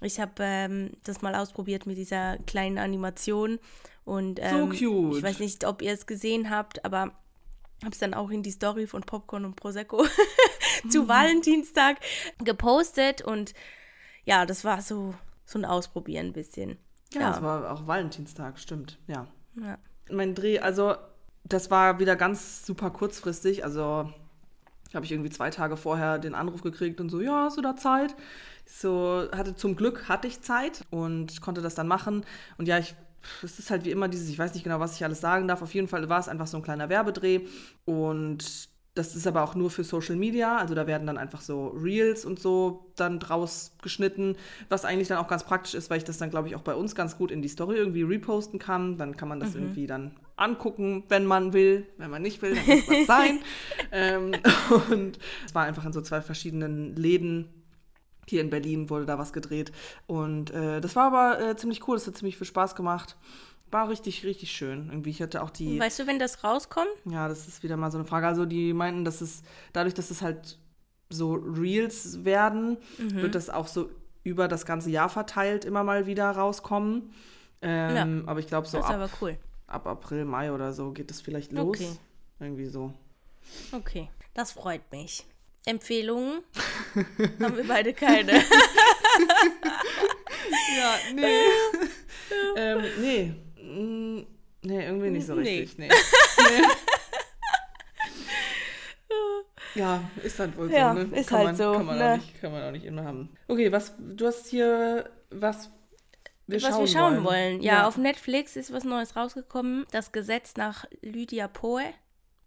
ich 0.00 0.20
habe 0.20 0.32
ähm, 0.40 0.92
das 1.04 1.22
mal 1.22 1.34
ausprobiert 1.34 1.86
mit 1.86 1.96
dieser 1.96 2.38
kleinen 2.46 2.78
Animation. 2.78 3.58
Und 4.04 4.38
ähm, 4.42 4.58
so 4.58 4.66
cute. 4.68 5.18
ich 5.18 5.22
weiß 5.22 5.38
nicht, 5.40 5.64
ob 5.64 5.82
ihr 5.82 5.92
es 5.92 6.06
gesehen 6.06 6.50
habt, 6.50 6.84
aber 6.84 7.12
habe 7.82 7.92
es 7.92 7.98
dann 7.98 8.14
auch 8.14 8.30
in 8.30 8.42
die 8.42 8.50
Story 8.50 8.86
von 8.86 9.02
Popcorn 9.02 9.44
und 9.44 9.56
Prosecco 9.56 10.04
zu 10.88 11.02
mhm. 11.02 11.08
Valentinstag 11.08 11.98
gepostet 12.42 13.22
und 13.22 13.54
ja, 14.24 14.46
das 14.46 14.64
war 14.64 14.82
so, 14.82 15.14
so 15.44 15.58
ein 15.58 15.64
Ausprobieren 15.64 16.26
ein 16.26 16.32
bisschen. 16.32 16.78
Ja, 17.12 17.20
ja. 17.20 17.30
das 17.30 17.42
war 17.42 17.70
auch 17.72 17.86
Valentinstag, 17.86 18.58
stimmt, 18.58 18.98
ja. 19.06 19.26
ja. 19.56 19.78
Mein 20.10 20.34
Dreh, 20.34 20.58
also 20.58 20.96
das 21.44 21.70
war 21.70 21.98
wieder 21.98 22.16
ganz 22.16 22.66
super 22.66 22.90
kurzfristig, 22.90 23.64
also 23.64 24.12
habe 24.94 25.04
ich 25.04 25.12
irgendwie 25.12 25.30
zwei 25.30 25.50
Tage 25.50 25.76
vorher 25.76 26.18
den 26.18 26.34
Anruf 26.34 26.62
gekriegt 26.62 27.00
und 27.00 27.08
so, 27.10 27.20
ja, 27.20 27.44
hast 27.44 27.56
du 27.58 27.62
da 27.62 27.76
Zeit? 27.76 28.14
So, 28.66 29.28
hatte 29.32 29.54
zum 29.54 29.76
Glück 29.76 30.08
hatte 30.08 30.28
ich 30.28 30.40
Zeit 30.42 30.84
und 30.90 31.40
konnte 31.40 31.62
das 31.62 31.74
dann 31.74 31.88
machen. 31.88 32.24
Und 32.58 32.68
ja, 32.68 32.78
ich 32.78 32.94
es 33.42 33.58
ist 33.58 33.70
halt 33.70 33.84
wie 33.84 33.90
immer 33.90 34.08
dieses, 34.08 34.28
ich 34.28 34.38
weiß 34.38 34.54
nicht 34.54 34.64
genau, 34.64 34.80
was 34.80 34.94
ich 34.94 35.04
alles 35.04 35.20
sagen 35.20 35.48
darf. 35.48 35.62
Auf 35.62 35.74
jeden 35.74 35.88
Fall 35.88 36.08
war 36.08 36.20
es 36.20 36.28
einfach 36.28 36.46
so 36.46 36.56
ein 36.56 36.62
kleiner 36.62 36.88
Werbedreh 36.88 37.40
und 37.84 38.67
das 38.98 39.14
ist 39.14 39.28
aber 39.28 39.44
auch 39.44 39.54
nur 39.54 39.70
für 39.70 39.84
Social 39.84 40.16
Media, 40.16 40.56
also 40.56 40.74
da 40.74 40.88
werden 40.88 41.06
dann 41.06 41.18
einfach 41.18 41.40
so 41.40 41.68
Reels 41.68 42.24
und 42.24 42.40
so 42.40 42.90
dann 42.96 43.20
draus 43.20 43.76
geschnitten, 43.80 44.36
was 44.68 44.84
eigentlich 44.84 45.06
dann 45.06 45.18
auch 45.18 45.28
ganz 45.28 45.44
praktisch 45.44 45.74
ist, 45.74 45.88
weil 45.88 45.98
ich 45.98 46.04
das 46.04 46.18
dann, 46.18 46.30
glaube 46.30 46.48
ich, 46.48 46.56
auch 46.56 46.62
bei 46.62 46.74
uns 46.74 46.96
ganz 46.96 47.16
gut 47.16 47.30
in 47.30 47.40
die 47.40 47.48
Story 47.48 47.76
irgendwie 47.76 48.02
reposten 48.02 48.58
kann. 48.58 48.98
Dann 48.98 49.16
kann 49.16 49.28
man 49.28 49.38
das 49.38 49.54
mhm. 49.54 49.62
irgendwie 49.62 49.86
dann 49.86 50.16
angucken, 50.36 51.04
wenn 51.08 51.26
man 51.26 51.52
will. 51.52 51.86
Wenn 51.96 52.10
man 52.10 52.22
nicht 52.22 52.42
will, 52.42 52.56
dann 52.56 52.66
muss 52.66 52.88
man 52.88 53.06
sein. 53.06 53.38
ähm, 53.92 54.32
und 54.90 55.18
es 55.46 55.54
war 55.54 55.64
einfach 55.64 55.84
in 55.84 55.92
so 55.92 56.00
zwei 56.00 56.20
verschiedenen 56.20 56.96
Läden. 56.96 57.48
Hier 58.26 58.40
in 58.40 58.50
Berlin 58.50 58.90
wurde 58.90 59.06
da 59.06 59.16
was 59.16 59.32
gedreht. 59.32 59.70
Und 60.08 60.50
äh, 60.50 60.80
das 60.80 60.96
war 60.96 61.06
aber 61.06 61.50
äh, 61.50 61.56
ziemlich 61.56 61.86
cool, 61.86 61.96
das 61.96 62.06
hat 62.06 62.16
ziemlich 62.16 62.36
viel 62.36 62.48
Spaß 62.48 62.74
gemacht. 62.74 63.16
War 63.70 63.88
richtig, 63.88 64.24
richtig 64.24 64.52
schön. 64.52 64.88
Irgendwie, 64.90 65.10
ich 65.10 65.20
hatte 65.20 65.42
auch 65.42 65.50
die. 65.50 65.78
Weißt 65.78 65.98
du, 65.98 66.06
wenn 66.06 66.18
das 66.18 66.44
rauskommt? 66.44 66.88
Ja, 67.04 67.28
das 67.28 67.46
ist 67.48 67.62
wieder 67.62 67.76
mal 67.76 67.90
so 67.90 67.98
eine 67.98 68.06
Frage. 68.06 68.26
Also, 68.26 68.46
die 68.46 68.72
meinten, 68.72 69.04
dass 69.04 69.20
es 69.20 69.42
dadurch, 69.72 69.94
dass 69.94 70.10
es 70.10 70.22
halt 70.22 70.58
so 71.10 71.34
Reels 71.34 72.24
werden, 72.24 72.78
mhm. 72.98 73.14
wird 73.16 73.34
das 73.34 73.50
auch 73.50 73.66
so 73.66 73.90
über 74.24 74.48
das 74.48 74.66
ganze 74.66 74.90
Jahr 74.90 75.08
verteilt 75.08 75.64
immer 75.64 75.84
mal 75.84 76.06
wieder 76.06 76.30
rauskommen. 76.30 77.14
Ähm, 77.62 77.96
ja. 77.96 78.06
Aber 78.30 78.40
ich 78.40 78.46
glaube, 78.46 78.68
so 78.68 78.78
ab, 78.78 79.10
cool. 79.20 79.38
ab 79.66 79.86
April, 79.86 80.24
Mai 80.24 80.52
oder 80.52 80.72
so 80.72 80.92
geht 80.92 81.10
es 81.10 81.20
vielleicht 81.20 81.52
los. 81.52 81.68
Okay. 81.68 81.90
Irgendwie 82.40 82.66
so. 82.66 82.92
Okay, 83.72 84.08
das 84.34 84.52
freut 84.52 84.92
mich. 84.92 85.26
Empfehlungen 85.64 86.42
haben 87.40 87.56
wir 87.56 87.66
beide 87.66 87.92
keine. 87.92 88.32
ja, 88.32 88.42
nee. 91.14 91.42
ähm, 92.56 92.84
nee. 93.00 93.34
Nee, 94.68 94.84
irgendwie 94.84 95.08
nicht 95.08 95.26
so 95.26 95.32
richtig. 95.32 95.78
Nee. 95.78 95.88
nee. 95.88 96.62
Ja, 99.74 100.02
ist 100.24 100.38
halt 100.40 100.56
wohl 100.56 100.72
Ja, 100.72 100.92
so, 100.92 101.02
ne? 101.02 101.16
ist 101.16 101.28
kann 101.28 101.38
halt 101.38 101.46
man, 101.48 101.56
so, 101.56 101.72
Kann 101.72 101.86
man, 101.86 101.98
ne? 101.98 102.12
auch 102.12 102.16
nicht, 102.16 102.40
kann 102.40 102.52
man 102.52 102.62
auch 102.64 102.72
nicht 102.72 102.84
immer 102.84 103.04
haben. 103.04 103.30
Okay, 103.46 103.70
was, 103.70 103.94
du 103.98 104.26
hast 104.26 104.48
hier 104.48 105.08
was 105.30 105.70
wir 106.46 106.60
was 106.62 106.68
schauen 106.70 106.80
wir 106.80 106.86
schauen 106.88 107.12
wollen. 107.16 107.24
wollen. 107.24 107.62
Ja, 107.62 107.86
auf 107.86 107.96
Netflix 107.96 108.56
ist 108.56 108.72
was 108.72 108.84
Neues 108.84 109.14
rausgekommen. 109.14 109.86
Das 109.92 110.10
Gesetz 110.12 110.56
nach 110.56 110.84
Lydia 111.00 111.46
Poe. 111.48 111.84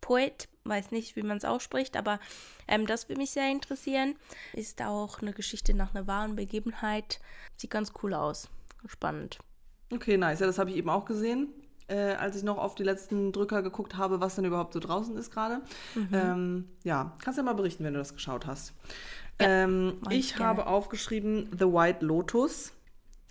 Poet, 0.02 0.50
weiß 0.66 0.92
nicht, 0.92 1.16
wie 1.16 1.22
man 1.22 1.38
es 1.38 1.46
ausspricht, 1.46 1.96
aber 1.96 2.20
ähm, 2.68 2.86
das 2.88 3.08
würde 3.08 3.22
mich 3.22 3.32
sehr 3.32 3.50
interessieren. 3.50 4.16
Ist 4.54 4.82
auch 4.82 5.22
eine 5.22 5.32
Geschichte 5.32 5.74
nach 5.74 5.94
einer 5.96 6.08
wahren 6.08 6.36
Begebenheit. 6.36 7.20
Sieht 7.56 7.70
ganz 7.70 7.94
cool 8.02 8.14
aus. 8.14 8.50
Spannend. 8.88 9.40
Okay, 9.94 10.18
nice. 10.18 10.40
Ja, 10.40 10.48
das 10.48 10.58
habe 10.58 10.72
ich 10.72 10.78
eben 10.78 10.90
auch 10.90 11.06
gesehen, 11.06 11.54
äh, 11.92 12.14
als 12.16 12.36
ich 12.38 12.44
noch 12.44 12.58
auf 12.58 12.76
die 12.76 12.84
letzten 12.84 13.32
Drücker 13.32 13.62
geguckt 13.62 13.98
habe, 13.98 14.22
was 14.22 14.36
denn 14.36 14.46
überhaupt 14.46 14.74
so 14.74 14.80
draußen 14.80 15.16
ist 15.18 15.32
gerade. 15.32 15.62
Mhm. 15.96 16.10
Ähm, 16.14 16.70
ja, 16.84 17.14
kannst 17.24 17.38
ja 17.38 17.44
mal 17.44 17.54
berichten, 17.54 17.84
wenn 17.84 17.94
du 17.94 18.00
das 18.00 18.14
geschaut 18.14 18.48
hast. 18.48 18.74
Ja, 19.40 19.48
ähm, 19.48 19.98
ich 20.10 20.20
ich 20.20 20.36
gerne. 20.36 20.46
habe 20.50 20.68
aufgeschrieben 20.68 21.50
The 21.52 21.66
White 21.66 22.06
Lotus. 22.06 22.74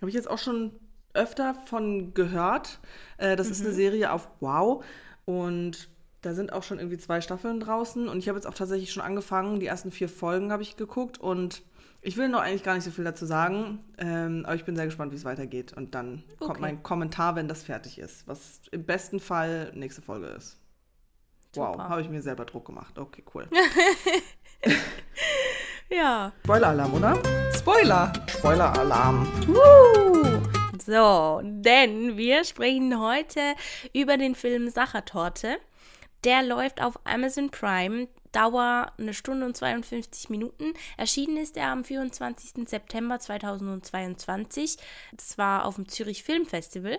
Habe 0.00 0.10
ich 0.10 0.14
jetzt 0.14 0.30
auch 0.30 0.38
schon 0.38 0.72
öfter 1.14 1.54
von 1.66 2.14
gehört. 2.14 2.78
Äh, 3.18 3.36
das 3.36 3.46
Mhm. 3.48 3.52
ist 3.52 3.60
eine 3.62 3.72
Serie 3.72 4.12
auf 4.12 4.28
Wow. 4.40 4.84
Und 5.24 5.88
da 6.22 6.34
sind 6.34 6.52
auch 6.52 6.62
schon 6.62 6.78
irgendwie 6.78 6.98
zwei 6.98 7.20
Staffeln 7.20 7.60
draußen. 7.60 8.08
Und 8.08 8.18
ich 8.18 8.28
habe 8.28 8.36
jetzt 8.38 8.46
auch 8.46 8.54
tatsächlich 8.54 8.92
schon 8.92 9.02
angefangen. 9.02 9.58
Die 9.60 9.66
ersten 9.66 9.90
vier 9.90 10.08
Folgen 10.08 10.52
habe 10.52 10.62
ich 10.62 10.76
geguckt. 10.76 11.18
Und 11.18 11.62
ich 12.02 12.16
will 12.16 12.28
noch 12.28 12.40
eigentlich 12.40 12.62
gar 12.62 12.74
nicht 12.74 12.84
so 12.84 12.90
viel 12.90 13.04
dazu 13.04 13.26
sagen. 13.26 13.78
Ähm, 13.98 14.44
aber 14.46 14.54
ich 14.54 14.64
bin 14.64 14.74
sehr 14.76 14.86
gespannt, 14.86 15.12
wie 15.12 15.16
es 15.16 15.24
weitergeht. 15.24 15.72
Und 15.72 15.94
dann 15.94 16.22
kommt 16.38 16.52
Okay. 16.52 16.60
mein 16.60 16.82
Kommentar, 16.82 17.36
wenn 17.36 17.48
das 17.48 17.62
fertig 17.62 17.98
ist. 17.98 18.26
Was 18.26 18.60
im 18.70 18.84
besten 18.84 19.20
Fall 19.20 19.70
nächste 19.74 20.00
Folge 20.02 20.26
ist. 20.28 20.58
Wow, 21.54 21.72
Super. 21.74 21.88
habe 21.88 22.00
ich 22.00 22.08
mir 22.08 22.22
selber 22.22 22.44
Druck 22.44 22.66
gemacht. 22.66 22.98
Okay, 22.98 23.24
cool. 23.34 23.48
Ja. 25.92 26.32
Spoiler-Alarm, 26.44 26.94
oder? 26.94 27.18
Spoiler! 27.52 28.12
Spoiler-Alarm. 28.28 29.26
So, 30.86 31.40
denn 31.42 32.16
wir 32.16 32.44
sprechen 32.44 33.00
heute 33.00 33.40
über 33.92 34.16
den 34.16 34.36
Film 34.36 34.68
Sachertorte. 34.70 35.56
Der 36.22 36.42
läuft 36.44 36.80
auf 36.80 36.98
Amazon 37.04 37.50
Prime. 37.50 38.06
Dauer 38.32 38.92
eine 38.98 39.14
Stunde 39.14 39.46
und 39.46 39.56
52 39.56 40.30
Minuten. 40.30 40.74
Erschienen 40.96 41.36
ist 41.36 41.56
er 41.56 41.68
am 41.68 41.84
24. 41.84 42.68
September 42.68 43.18
2022. 43.18 44.76
Das 45.12 45.38
war 45.38 45.64
auf 45.64 45.76
dem 45.76 45.88
Zürich 45.88 46.22
Film 46.22 46.46
Festival. 46.46 46.98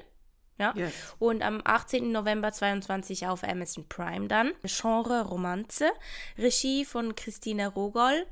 Ja. 0.61 0.73
Yes. 0.75 0.93
Und 1.17 1.41
am 1.41 1.61
18. 1.63 2.11
November 2.11 2.51
22 2.51 3.25
auf 3.25 3.43
Amazon 3.43 3.87
Prime 3.89 4.27
dann. 4.27 4.53
Genre 4.63 5.23
Romanze. 5.23 5.89
Regie 6.37 6.85
von 6.85 7.15
Christina 7.15 7.67
Rogol. 7.67 8.27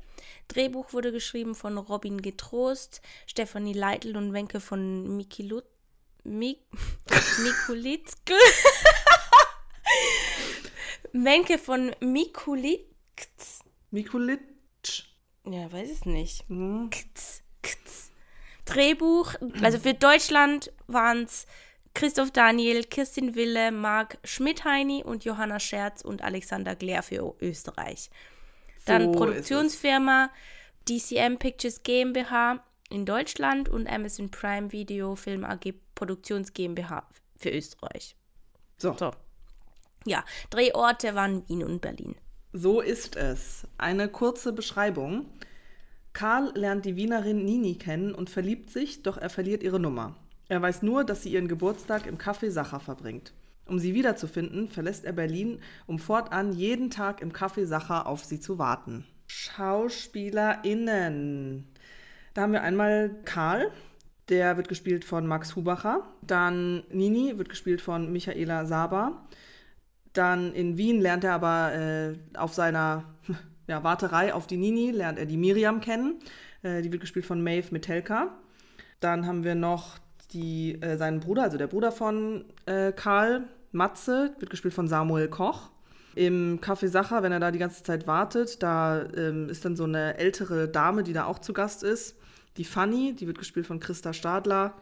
Drehbuch 0.46 0.92
wurde 0.92 1.10
geschrieben 1.10 1.54
von 1.56 1.76
Robin 1.76 2.22
Getrost, 2.22 3.00
Stefanie 3.26 3.72
Leitl 3.72 4.16
und 4.16 4.32
Wenke 4.32 4.60
von 4.60 5.16
Mikilut. 5.16 5.64
Mik 6.22 6.60
Mikulitsk. 7.42 8.18
Wenke 11.12 11.58
von 11.58 11.92
Mikulitz. 13.20 13.60
Mikulitsch. 13.90 15.04
Ja, 15.46 15.72
weiß 15.72 15.90
es 15.90 16.04
nicht. 16.06 16.48
Hm. 16.48 16.90
Kts, 16.90 17.42
kts. 17.62 18.10
Drehbuch, 18.66 19.34
also 19.62 19.78
für 19.78 19.94
Deutschland 19.94 20.72
waren 20.86 21.24
es 21.24 21.46
Christoph 21.94 22.30
Daniel, 22.30 22.84
Kirstin 22.84 23.34
Wille, 23.34 23.72
Marc 23.72 24.18
Schmidheini 24.22 25.02
und 25.02 25.24
Johanna 25.24 25.58
Scherz 25.58 26.02
und 26.02 26.22
Alexander 26.22 26.76
Gler 26.76 27.02
für 27.02 27.34
Österreich. 27.40 28.10
Dann 28.86 29.12
So 29.12 29.12
Produktionsfirma 29.12 30.30
DCM 30.88 31.36
Pictures 31.38 31.82
GmbH 31.82 32.62
in 32.90 33.06
Deutschland 33.06 33.68
und 33.68 33.88
Amazon 33.88 34.30
Prime 34.30 34.70
Video 34.72 35.16
Film 35.16 35.44
AG 35.44 35.74
Produktions 35.94 36.52
GmbH 36.52 37.08
für 37.36 37.50
Österreich. 37.50 38.14
So, 38.78 38.94
So. 38.96 39.10
Ja, 40.06 40.24
Drehorte 40.50 41.14
waren 41.14 41.46
Wien 41.48 41.64
und 41.64 41.80
Berlin. 41.80 42.14
So 42.52 42.80
ist 42.80 43.16
es. 43.16 43.66
Eine 43.78 44.08
kurze 44.08 44.52
Beschreibung. 44.52 45.26
Karl 46.12 46.52
lernt 46.54 46.84
die 46.84 46.96
Wienerin 46.96 47.44
Nini 47.44 47.76
kennen 47.76 48.12
und 48.14 48.30
verliebt 48.30 48.70
sich, 48.70 49.02
doch 49.02 49.16
er 49.16 49.30
verliert 49.30 49.62
ihre 49.62 49.78
Nummer. 49.78 50.16
Er 50.48 50.60
weiß 50.60 50.82
nur, 50.82 51.04
dass 51.04 51.22
sie 51.22 51.32
ihren 51.32 51.46
Geburtstag 51.46 52.06
im 52.06 52.18
Café 52.18 52.50
Sacher 52.50 52.80
verbringt. 52.80 53.32
Um 53.66 53.78
sie 53.78 53.94
wiederzufinden, 53.94 54.66
verlässt 54.66 55.04
er 55.04 55.12
Berlin, 55.12 55.60
um 55.86 56.00
fortan 56.00 56.50
jeden 56.52 56.90
Tag 56.90 57.22
im 57.22 57.32
Café 57.32 57.66
Sacher 57.66 58.08
auf 58.08 58.24
sie 58.24 58.40
zu 58.40 58.58
warten. 58.58 59.06
SchauspielerInnen. 59.28 61.68
Da 62.34 62.42
haben 62.42 62.52
wir 62.52 62.64
einmal 62.64 63.14
Karl, 63.24 63.70
der 64.28 64.56
wird 64.56 64.68
gespielt 64.68 65.04
von 65.04 65.24
Max 65.26 65.54
Hubacher. 65.54 66.08
Dann 66.22 66.82
Nini 66.90 67.38
wird 67.38 67.48
gespielt 67.48 67.80
von 67.80 68.12
Michaela 68.12 68.66
Saba. 68.66 69.28
Dann 70.12 70.52
in 70.54 70.76
Wien 70.76 71.00
lernt 71.00 71.24
er 71.24 71.34
aber 71.34 71.72
äh, 71.74 72.14
auf 72.36 72.52
seiner 72.54 73.04
ja, 73.66 73.82
Warterei 73.84 74.34
auf 74.34 74.46
die 74.46 74.56
Nini, 74.56 74.90
lernt 74.90 75.18
er 75.18 75.26
die 75.26 75.36
Miriam 75.36 75.80
kennen. 75.80 76.18
Äh, 76.62 76.82
die 76.82 76.90
wird 76.90 77.00
gespielt 77.00 77.26
von 77.26 77.42
Maeve 77.42 77.68
Metelka. 77.72 78.36
Dann 79.00 79.26
haben 79.26 79.44
wir 79.44 79.54
noch 79.54 79.98
die, 80.32 80.80
äh, 80.82 80.96
seinen 80.96 81.20
Bruder, 81.20 81.42
also 81.44 81.58
der 81.58 81.66
Bruder 81.66 81.92
von 81.92 82.44
äh, 82.66 82.92
Karl, 82.92 83.48
Matze, 83.72 84.34
wird 84.38 84.50
gespielt 84.50 84.74
von 84.74 84.88
Samuel 84.88 85.28
Koch. 85.28 85.70
Im 86.16 86.58
Café 86.60 86.88
Sacher, 86.88 87.22
wenn 87.22 87.30
er 87.30 87.38
da 87.38 87.52
die 87.52 87.60
ganze 87.60 87.84
Zeit 87.84 88.08
wartet, 88.08 88.62
da 88.64 89.04
ähm, 89.16 89.48
ist 89.48 89.64
dann 89.64 89.76
so 89.76 89.84
eine 89.84 90.18
ältere 90.18 90.68
Dame, 90.68 91.04
die 91.04 91.12
da 91.12 91.24
auch 91.24 91.38
zu 91.38 91.52
Gast 91.52 91.84
ist. 91.84 92.16
Die 92.56 92.64
Fanny, 92.64 93.14
die 93.14 93.28
wird 93.28 93.38
gespielt 93.38 93.66
von 93.66 93.78
Christa 93.78 94.12
Stadler. 94.12 94.74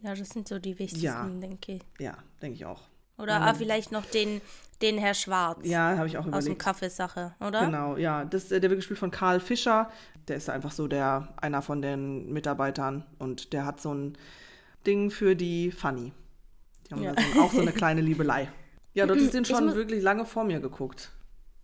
Ja, 0.00 0.14
das 0.14 0.30
sind 0.30 0.48
so 0.48 0.58
die 0.58 0.78
wichtigsten, 0.78 1.04
Ja. 1.04 1.28
denke 1.28 1.72
ich. 1.72 1.82
Ja, 1.98 2.16
denke 2.40 2.56
ich 2.56 2.64
auch. 2.64 2.88
Oder 3.18 3.40
ah, 3.42 3.54
vielleicht 3.54 3.92
noch 3.92 4.04
den, 4.06 4.40
den 4.82 4.98
Herr 4.98 5.14
Schwarz 5.14 5.60
Ja, 5.62 5.96
habe 5.96 6.06
ich 6.08 6.16
auch 6.18 6.20
aus 6.26 6.30
dem 6.30 6.32
überlegt. 6.38 6.58
Kaffeesache, 6.62 7.34
oder? 7.40 7.64
Genau, 7.66 7.96
ja. 7.96 8.24
Das, 8.24 8.50
äh, 8.50 8.60
der 8.60 8.70
wird 8.70 8.80
gespielt 8.80 8.98
von 8.98 9.10
Karl 9.10 9.40
Fischer. 9.40 9.90
Der 10.28 10.36
ist 10.36 10.50
einfach 10.50 10.72
so 10.72 10.88
der, 10.88 11.28
einer 11.36 11.62
von 11.62 11.80
den 11.82 12.32
Mitarbeitern 12.32 13.04
und 13.18 13.52
der 13.52 13.66
hat 13.66 13.80
so 13.80 13.92
ein 13.94 14.16
Ding 14.86 15.10
für 15.10 15.36
die 15.36 15.70
Funny. 15.70 16.12
Die 16.88 16.94
haben 16.94 17.02
Ja. 17.02 17.12
da 17.12 17.22
so, 17.34 17.40
auch 17.40 17.52
so 17.52 17.60
eine 17.60 17.72
kleine 17.72 18.00
Liebelei. 18.00 18.50
Ja, 18.94 19.06
du 19.06 19.14
hast 19.14 19.32
den 19.34 19.44
schon 19.44 19.74
wirklich 19.74 20.02
lange 20.02 20.24
vor 20.24 20.44
mir 20.44 20.60
geguckt. 20.60 21.10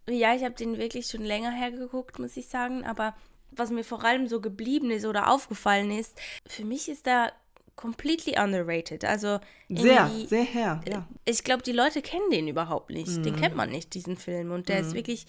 Ja, 0.08 0.34
ich 0.34 0.42
habe 0.44 0.54
den 0.54 0.78
wirklich 0.78 1.06
schon 1.06 1.22
länger 1.22 1.50
hergeguckt, 1.50 2.18
muss 2.18 2.36
ich 2.36 2.48
sagen. 2.48 2.84
Aber 2.84 3.14
was 3.50 3.70
mir 3.70 3.84
vor 3.84 4.04
allem 4.04 4.28
so 4.28 4.40
geblieben 4.40 4.90
ist 4.90 5.04
oder 5.04 5.28
aufgefallen 5.28 5.90
ist, 5.90 6.18
für 6.46 6.64
mich 6.64 6.88
ist 6.88 7.06
er 7.06 7.32
completely 7.80 8.38
underrated. 8.38 9.04
Also 9.04 9.40
Sehr, 9.68 10.10
sehr 10.26 10.44
her, 10.44 10.80
ja. 10.86 11.06
Ich 11.24 11.42
glaube, 11.44 11.62
die 11.62 11.72
Leute 11.72 12.02
kennen 12.02 12.30
den 12.30 12.46
überhaupt 12.48 12.90
nicht. 12.90 13.24
Den 13.24 13.34
Mhm. 13.34 13.40
kennt 13.40 13.56
man 13.56 13.70
nicht, 13.70 13.94
diesen 13.94 14.16
Film. 14.16 14.52
Und 14.52 14.68
der 14.68 14.80
ist 14.80 14.92
wirklich 14.94 15.26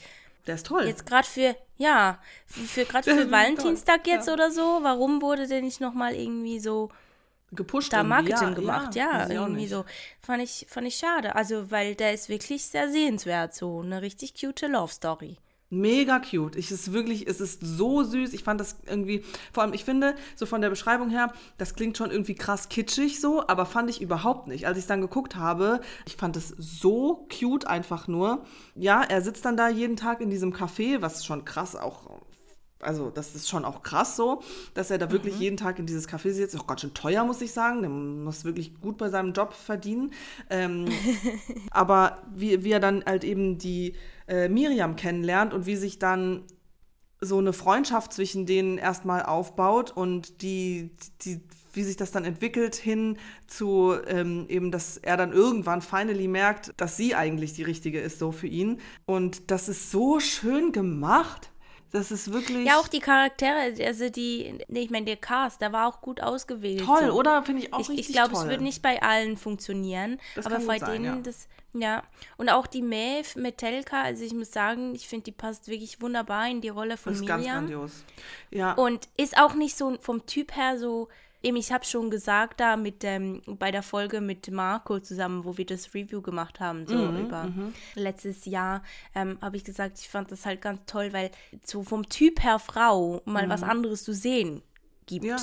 Der 0.47 0.55
ist 0.55 0.65
toll. 0.65 0.85
jetzt 0.85 1.05
gerade 1.05 1.27
für, 1.27 1.55
ja, 1.77 2.19
für, 2.47 2.83
gerade 2.85 3.09
für 3.15 3.31
Valentinstag 3.31 4.03
toll, 4.03 4.13
jetzt 4.13 4.27
ja. 4.27 4.33
oder 4.33 4.51
so. 4.51 4.79
Warum 4.81 5.21
wurde 5.21 5.47
der 5.47 5.61
nicht 5.61 5.79
nochmal 5.79 6.13
irgendwie 6.15 6.59
so 6.59 6.89
Gepusht 7.53 7.91
da 7.91 8.03
Marketing 8.03 8.49
ja, 8.49 8.53
gemacht, 8.53 8.95
ja, 8.95 9.25
auch 9.25 9.29
irgendwie 9.29 9.67
so. 9.67 9.83
Fand 10.21 10.41
ich, 10.41 10.65
fand 10.69 10.87
ich 10.87 10.95
schade. 10.95 11.35
Also, 11.35 11.69
weil 11.69 11.95
der 11.95 12.13
ist 12.13 12.29
wirklich 12.29 12.65
sehr 12.65 12.89
sehenswert, 12.89 13.53
so 13.53 13.81
eine 13.81 14.01
richtig 14.01 14.33
cute 14.39 14.67
Love 14.67 14.91
Story. 14.93 15.37
Mega 15.73 16.19
cute. 16.19 16.57
Ich 16.57 16.69
ist 16.69 16.91
wirklich, 16.91 17.27
es 17.27 17.39
ist 17.39 17.61
so 17.63 18.03
süß. 18.03 18.33
Ich 18.33 18.43
fand 18.43 18.59
das 18.59 18.75
irgendwie, 18.85 19.23
vor 19.53 19.63
allem, 19.63 19.71
ich 19.71 19.85
finde, 19.85 20.15
so 20.35 20.45
von 20.45 20.59
der 20.59 20.69
Beschreibung 20.69 21.09
her, 21.09 21.31
das 21.57 21.75
klingt 21.75 21.97
schon 21.97 22.11
irgendwie 22.11 22.35
krass 22.35 22.67
kitschig 22.67 23.21
so, 23.21 23.47
aber 23.47 23.65
fand 23.65 23.89
ich 23.89 24.01
überhaupt 24.01 24.47
nicht. 24.47 24.67
Als 24.67 24.77
ich 24.77 24.85
dann 24.85 24.99
geguckt 24.99 25.37
habe, 25.37 25.79
ich 26.05 26.17
fand 26.17 26.35
es 26.35 26.49
so 26.57 27.25
cute 27.39 27.67
einfach 27.67 28.09
nur. 28.09 28.43
Ja, 28.75 29.01
er 29.01 29.21
sitzt 29.21 29.45
dann 29.45 29.55
da 29.55 29.69
jeden 29.69 29.95
Tag 29.95 30.19
in 30.19 30.29
diesem 30.29 30.53
Café, 30.53 31.01
was 31.01 31.25
schon 31.25 31.45
krass 31.45 31.77
auch. 31.77 32.19
Also, 32.81 33.09
das 33.09 33.35
ist 33.35 33.49
schon 33.49 33.65
auch 33.65 33.83
krass 33.83 34.15
so, 34.15 34.41
dass 34.73 34.91
er 34.91 34.97
da 34.97 35.11
wirklich 35.11 35.39
jeden 35.39 35.57
Tag 35.57 35.79
in 35.79 35.85
dieses 35.85 36.07
Café 36.07 36.31
sitzt. 36.31 36.59
Auch 36.59 36.67
ganz 36.67 36.81
schön 36.81 36.93
teuer, 36.93 37.23
muss 37.23 37.41
ich 37.41 37.51
sagen. 37.51 37.81
Der 37.81 37.89
muss 37.89 38.45
wirklich 38.45 38.79
gut 38.81 38.97
bei 38.97 39.09
seinem 39.09 39.33
Job 39.33 39.53
verdienen. 39.53 40.13
Ähm, 40.49 40.85
aber 41.71 42.21
wie, 42.33 42.63
wie 42.63 42.71
er 42.71 42.79
dann 42.79 43.03
halt 43.05 43.23
eben 43.23 43.57
die 43.57 43.95
äh, 44.27 44.49
Miriam 44.49 44.95
kennenlernt 44.95 45.53
und 45.53 45.65
wie 45.65 45.75
sich 45.75 45.99
dann 45.99 46.43
so 47.21 47.37
eine 47.37 47.53
Freundschaft 47.53 48.13
zwischen 48.13 48.47
denen 48.47 48.79
erstmal 48.79 49.23
aufbaut 49.23 49.91
und 49.91 50.41
die, 50.41 50.89
die, 51.21 51.39
wie 51.71 51.83
sich 51.83 51.95
das 51.95 52.11
dann 52.11 52.25
entwickelt 52.25 52.75
hin 52.75 53.17
zu 53.45 53.95
ähm, 54.07 54.45
eben, 54.49 54.71
dass 54.71 54.97
er 54.97 55.17
dann 55.17 55.31
irgendwann 55.31 55.83
finally 55.83 56.27
merkt, 56.27 56.73
dass 56.77 56.97
sie 56.97 57.13
eigentlich 57.13 57.53
die 57.53 57.63
richtige 57.63 57.99
ist 57.99 58.17
so 58.17 58.31
für 58.31 58.47
ihn. 58.47 58.79
Und 59.05 59.51
das 59.51 59.69
ist 59.69 59.91
so 59.91 60.19
schön 60.19 60.71
gemacht. 60.71 61.51
Das 61.91 62.09
ist 62.09 62.31
wirklich. 62.31 62.65
Ja, 62.65 62.79
auch 62.79 62.87
die 62.87 62.99
Charaktere, 62.99 63.73
also 63.85 64.09
die, 64.09 64.59
nee, 64.69 64.81
ich 64.81 64.89
meine, 64.89 65.05
der 65.05 65.17
Cast, 65.17 65.59
der 65.59 65.73
war 65.73 65.87
auch 65.87 65.99
gut 66.01 66.21
ausgewählt. 66.21 66.85
Toll, 66.85 67.07
so. 67.07 67.13
oder? 67.13 67.43
Finde 67.43 67.63
ich 67.63 67.73
auch 67.73 67.79
Ich, 67.79 67.89
richtig 67.89 68.09
ich 68.09 68.15
glaube, 68.15 68.33
es 68.33 68.47
wird 68.47 68.61
nicht 68.61 68.81
bei 68.81 69.01
allen 69.01 69.35
funktionieren, 69.35 70.19
Das 70.35 70.45
aber 70.45 70.59
bei 70.59 70.79
denen, 70.79 71.03
ja. 71.05 71.17
das, 71.21 71.47
ja. 71.73 72.03
Und 72.37 72.49
auch 72.49 72.65
die 72.67 72.81
Maeve 72.81 73.37
Metelka, 73.39 74.03
also 74.03 74.23
ich 74.23 74.33
muss 74.33 74.51
sagen, 74.51 74.95
ich 74.95 75.07
finde, 75.07 75.25
die 75.25 75.31
passt 75.33 75.67
wirklich 75.67 76.01
wunderbar 76.01 76.47
in 76.47 76.61
die 76.61 76.69
Rolle 76.69 76.95
von 76.95 77.11
Das 77.13 77.21
ist 77.21 77.27
ganz 77.27 77.41
Miriam. 77.43 77.67
grandios. 77.67 78.03
Ja. 78.51 78.73
Und 78.73 79.09
ist 79.17 79.37
auch 79.37 79.53
nicht 79.55 79.77
so 79.77 79.97
vom 79.99 80.25
Typ 80.25 80.55
her 80.55 80.77
so, 80.77 81.09
eben 81.43 81.57
ich 81.57 81.71
habe 81.71 81.85
schon 81.85 82.09
gesagt 82.09 82.59
da 82.59 82.77
mit 82.77 83.03
ähm, 83.03 83.41
bei 83.45 83.71
der 83.71 83.83
Folge 83.83 84.21
mit 84.21 84.49
Marco 84.51 84.99
zusammen, 84.99 85.45
wo 85.45 85.57
wir 85.57 85.65
das 85.65 85.93
Review 85.93 86.21
gemacht 86.21 86.59
haben, 86.59 86.85
so 86.87 86.95
Mhm, 86.95 87.17
über 87.17 87.49
letztes 87.95 88.45
Jahr, 88.45 88.83
ähm, 89.15 89.37
habe 89.41 89.57
ich 89.57 89.63
gesagt, 89.63 89.99
ich 89.99 90.09
fand 90.09 90.31
das 90.31 90.45
halt 90.45 90.61
ganz 90.61 90.81
toll, 90.85 91.13
weil 91.13 91.31
so 91.63 91.83
vom 91.83 92.07
Typ 92.07 92.43
her 92.43 92.59
Frau 92.59 93.21
mal 93.25 93.49
was 93.49 93.63
anderes 93.63 94.03
zu 94.03 94.13
sehen 94.13 94.61
gibt. 95.05 95.23
Mhm. 95.23 95.29
Ja. 95.29 95.37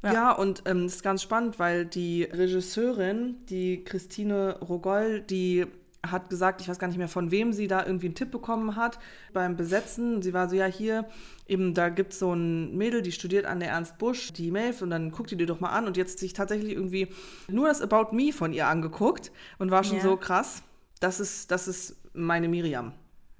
Ja. 0.00 0.12
Ja, 0.12 0.32
und 0.32 0.62
ähm, 0.66 0.84
das 0.84 0.96
ist 0.96 1.02
ganz 1.02 1.22
spannend, 1.22 1.58
weil 1.58 1.84
die 1.84 2.22
Regisseurin, 2.22 3.44
die 3.48 3.82
Christine 3.82 4.56
Rogol, 4.60 5.20
die 5.22 5.66
hat 6.06 6.30
gesagt, 6.30 6.60
ich 6.60 6.68
weiß 6.68 6.78
gar 6.78 6.86
nicht 6.88 6.96
mehr, 6.96 7.08
von 7.08 7.30
wem 7.30 7.52
sie 7.52 7.66
da 7.66 7.84
irgendwie 7.84 8.06
einen 8.06 8.14
Tipp 8.14 8.30
bekommen 8.30 8.76
hat 8.76 8.98
beim 9.32 9.56
Besetzen. 9.56 10.22
Sie 10.22 10.32
war 10.32 10.48
so, 10.48 10.54
ja, 10.54 10.66
hier, 10.66 11.08
eben, 11.46 11.74
da 11.74 11.88
gibt 11.88 12.12
es 12.12 12.20
so 12.20 12.32
ein 12.32 12.76
Mädel, 12.76 13.02
die 13.02 13.10
studiert 13.12 13.46
an 13.46 13.58
der 13.60 13.70
Ernst 13.70 13.98
Busch, 13.98 14.32
die 14.32 14.50
Maeve, 14.50 14.84
und 14.84 14.90
dann 14.90 15.10
guckt 15.10 15.30
die 15.32 15.36
dir 15.36 15.46
doch 15.46 15.60
mal 15.60 15.70
an 15.70 15.86
und 15.86 15.96
jetzt 15.96 16.20
sich 16.20 16.32
tatsächlich 16.34 16.72
irgendwie 16.72 17.08
nur 17.48 17.66
das 17.68 17.82
About 17.82 18.14
Me 18.14 18.32
von 18.32 18.52
ihr 18.52 18.68
angeguckt 18.68 19.32
und 19.58 19.70
war 19.70 19.82
schon 19.82 19.96
Ja. 19.96 20.02
so 20.04 20.16
krass, 20.16 20.62
das 21.00 21.18
ist, 21.20 21.50
das 21.50 21.66
ist 21.68 21.96
meine 22.14 22.48
Miriam. 22.48 22.92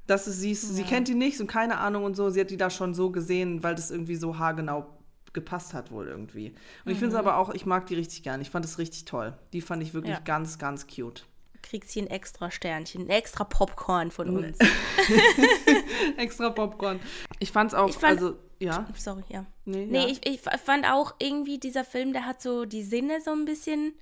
Das 0.07 0.27
ist, 0.27 0.41
sie, 0.41 0.53
ist, 0.53 0.75
sie 0.75 0.85
kennt 0.85 1.07
die 1.09 1.15
nicht 1.15 1.39
und 1.41 1.49
keine 1.49 1.79
Ahnung 1.79 2.05
und 2.05 2.17
so. 2.17 2.31
Sie 2.31 2.41
hat 2.41 2.49
die 2.51 2.57
da 2.57 2.71
schon 2.71 2.95
so 2.95 3.11
gesehen, 3.11 3.63
weil 3.63 3.75
das 3.75 3.91
irgendwie 3.91 4.17
so 4.17 4.39
haargenau 4.39 4.87
gepasst 5.35 5.75
hat 5.75 5.91
wohl 5.93 6.09
irgendwie. 6.09 6.55
Und 6.87 6.93
ich 6.93 6.99
finde 6.99 7.15
es 7.15 7.19
aber 7.19 7.37
auch, 7.37 7.53
ich 7.53 7.67
mag 7.67 7.85
die 7.87 7.95
richtig 7.95 8.23
gern. 8.23 8.41
Ich 8.41 8.49
fand 8.49 8.65
es 8.65 8.79
richtig 8.79 9.05
toll. 9.05 9.35
Die 9.53 9.61
fand 9.61 9.83
ich 9.83 9.93
wirklich 9.93 10.15
Ja. 10.15 10.21
ganz, 10.25 10.59
ganz 10.59 10.87
cute. 10.87 11.27
Kriegt 11.69 11.91
sie 11.91 12.01
ein 12.01 12.07
extra 12.07 12.51
Sternchen, 12.51 13.03
ein 13.07 13.11
extra 13.11 13.45
Popcorn 13.45 14.11
von 14.11 14.37
uns. 14.39 14.57
Extra 16.17 16.49
Popcorn. 16.51 16.99
Ich 17.41 17.53
fand 17.53 17.73
es 17.73 17.79
auch, 17.79 17.89
Ich 17.91 17.97
fand- 17.97 18.19
also, 18.21 18.37
ja. 18.59 18.87
Sorry, 18.97 19.23
ja. 19.29 19.45
Nee, 19.67 19.85
Nee, 19.87 19.99
ja. 20.01 20.07
ich, 20.09 20.27
ich 20.27 20.41
fand 20.41 20.87
auch 20.91 21.15
irgendwie, 21.19 21.59
dieser 21.59 21.85
Film, 21.85 22.13
der 22.15 22.25
hat 22.25 22.41
so 22.41 22.65
die 22.65 22.83
Sinne 22.83 23.21
so 23.21 23.33
ein 23.33 23.45
bisschen 23.45 23.93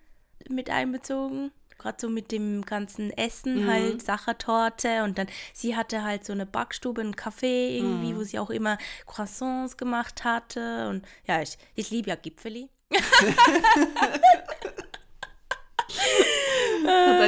mit 0.49 0.71
einbezogen. 0.71 1.51
Gerade 1.79 1.99
so 2.01 2.09
mit 2.09 2.31
dem 2.33 2.63
ganzen 2.65 3.11
Essen 3.11 3.65
Mhm. 3.65 3.71
halt, 3.71 4.03
Sachertorte 4.03 5.03
und 5.03 5.19
dann, 5.19 5.27
sie 5.53 5.77
hatte 5.77 6.03
halt 6.05 6.25
so 6.25 6.33
eine 6.33 6.47
Backstube, 6.47 7.01
ein 7.03 7.15
Café 7.17 7.77
irgendwie, 7.79 8.13
Mhm. 8.13 8.17
wo 8.19 8.23
sie 8.23 8.39
auch 8.39 8.51
immer 8.51 8.79
Croissants 9.07 9.77
gemacht 9.77 10.23
hatte 10.25 10.89
und 10.89 11.05
ja, 11.27 11.43
ich, 11.43 11.59
ich 11.75 11.91
liebe 11.91 12.09
ja 12.11 12.15
Gipfeli. 12.17 12.69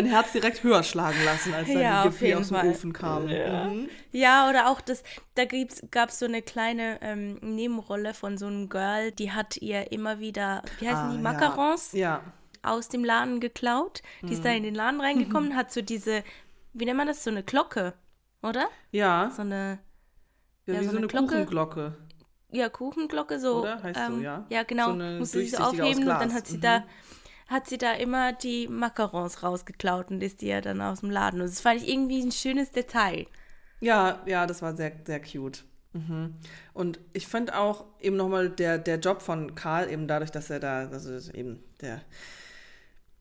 Dein 0.03 0.11
Herz 0.11 0.33
direkt 0.33 0.63
höher 0.63 0.83
schlagen 0.83 1.19
lassen, 1.25 1.55
als 1.55 1.69
dann 1.69 1.81
Ja, 1.81 2.03
die 2.03 2.09
Gipfel 2.09 2.35
aus 2.35 2.49
dem 2.49 2.57
Fall. 2.57 2.69
Ofen 2.69 2.93
kamen. 2.93 3.27
Mhm. 3.29 3.89
Ja, 4.13 4.49
oder 4.49 4.69
auch 4.71 4.81
das, 4.81 5.03
da 5.35 5.45
gab 5.91 6.09
es 6.11 6.19
so 6.19 6.27
eine 6.27 6.43
kleine 6.43 6.99
ähm, 7.03 7.35
Nebenrolle 7.43 8.15
von 8.15 8.39
so 8.39 8.47
einem 8.47 8.69
Girl, 8.69 9.13
die 9.13 9.33
hat 9.33 9.57
ihr 9.59 9.93
immer 9.93 10.19
wieder, 10.21 10.63
wie 10.79 10.89
heißen 10.89 11.05
Ah, 11.05 11.11
die, 11.11 11.17
ja. 11.17 11.23
Macarons? 11.23 11.93
Ja. 11.93 12.23
aus 12.63 12.89
dem 12.89 13.05
Laden 13.05 13.41
geklaut. 13.41 14.03
Die 14.23 14.33
ist 14.33 14.45
da 14.45 14.51
in 14.51 14.63
den 14.63 14.75
Laden 14.75 15.01
reingekommen, 15.01 15.55
hat 15.57 15.73
so 15.73 15.81
diese, 15.83 16.23
wie 16.73 16.85
nennt 16.85 16.97
man 16.99 17.07
das, 17.07 17.23
so 17.25 17.31
eine 17.31 17.43
Glocke, 17.43 17.95
oder? 18.43 18.69
Ja, 18.91 19.31
So 19.35 19.43
eine, 19.43 19.79
ja, 20.67 20.75
ja, 20.75 20.81
wie 20.81 20.85
so 20.85 20.91
so 20.91 20.97
eine 20.97 20.99
eine 20.99 21.07
Glocke. 21.07 21.27
Kuchenglocke. 21.29 21.97
ja, 22.51 22.69
Kuchenglocke, 22.69 23.39
so. 23.39 23.61
Oder? 23.63 23.83
Heißt 23.83 23.99
so, 24.07 24.13
ähm, 24.15 24.23
ja. 24.23 24.45
Ja, 24.51 24.63
genau. 24.65 24.87
So 24.87 24.93
eine 24.93 25.19
musste 25.19 25.39
sie 25.41 25.49
so 25.49 25.63
aufheben 25.63 26.03
und 26.03 26.09
dann 26.21 26.35
hat 26.35 26.47
sie 26.47 26.57
Mhm. 26.57 26.63
da 26.63 26.85
hat 27.49 27.67
sie 27.67 27.79
da 27.79 27.93
immer 27.95 28.33
die 28.33 28.69
Macarons 28.69 29.43
rausgeklaut 29.43 30.11
und 30.11 30.23
ist 30.23 30.43
die 30.43 30.49
ja 30.49 30.61
dann 30.61 30.81
aus 30.81 31.01
dem 31.01 31.11
Laden. 31.11 31.41
Und 31.41 31.49
das 31.49 31.61
fand 31.61 31.83
ich 31.83 31.89
irgendwie 31.89 32.23
ein 32.23 32.31
schönes 32.31 32.71
Detail. 32.71 33.27
Ja, 33.81 34.23
ja, 34.27 34.47
das 34.47 34.61
war 34.63 34.77
sehr, 34.77 34.93
sehr 35.05 35.21
cute. 35.21 35.65
Mhm. 35.95 36.35
Und 36.75 37.01
ich 37.15 37.27
fand 37.27 37.55
auch 37.55 37.87
eben 38.01 38.17
nochmal 38.17 38.51
der, 38.51 38.79
der 38.79 38.99
Job 38.99 39.23
von 39.23 39.55
Karl, 39.55 39.91
eben 39.91 40.07
dadurch, 40.07 40.31
dass 40.31 40.51
er 40.51 40.61
da, 40.61 40.89
also 40.89 41.33
eben 41.33 41.65
der, 41.81 42.03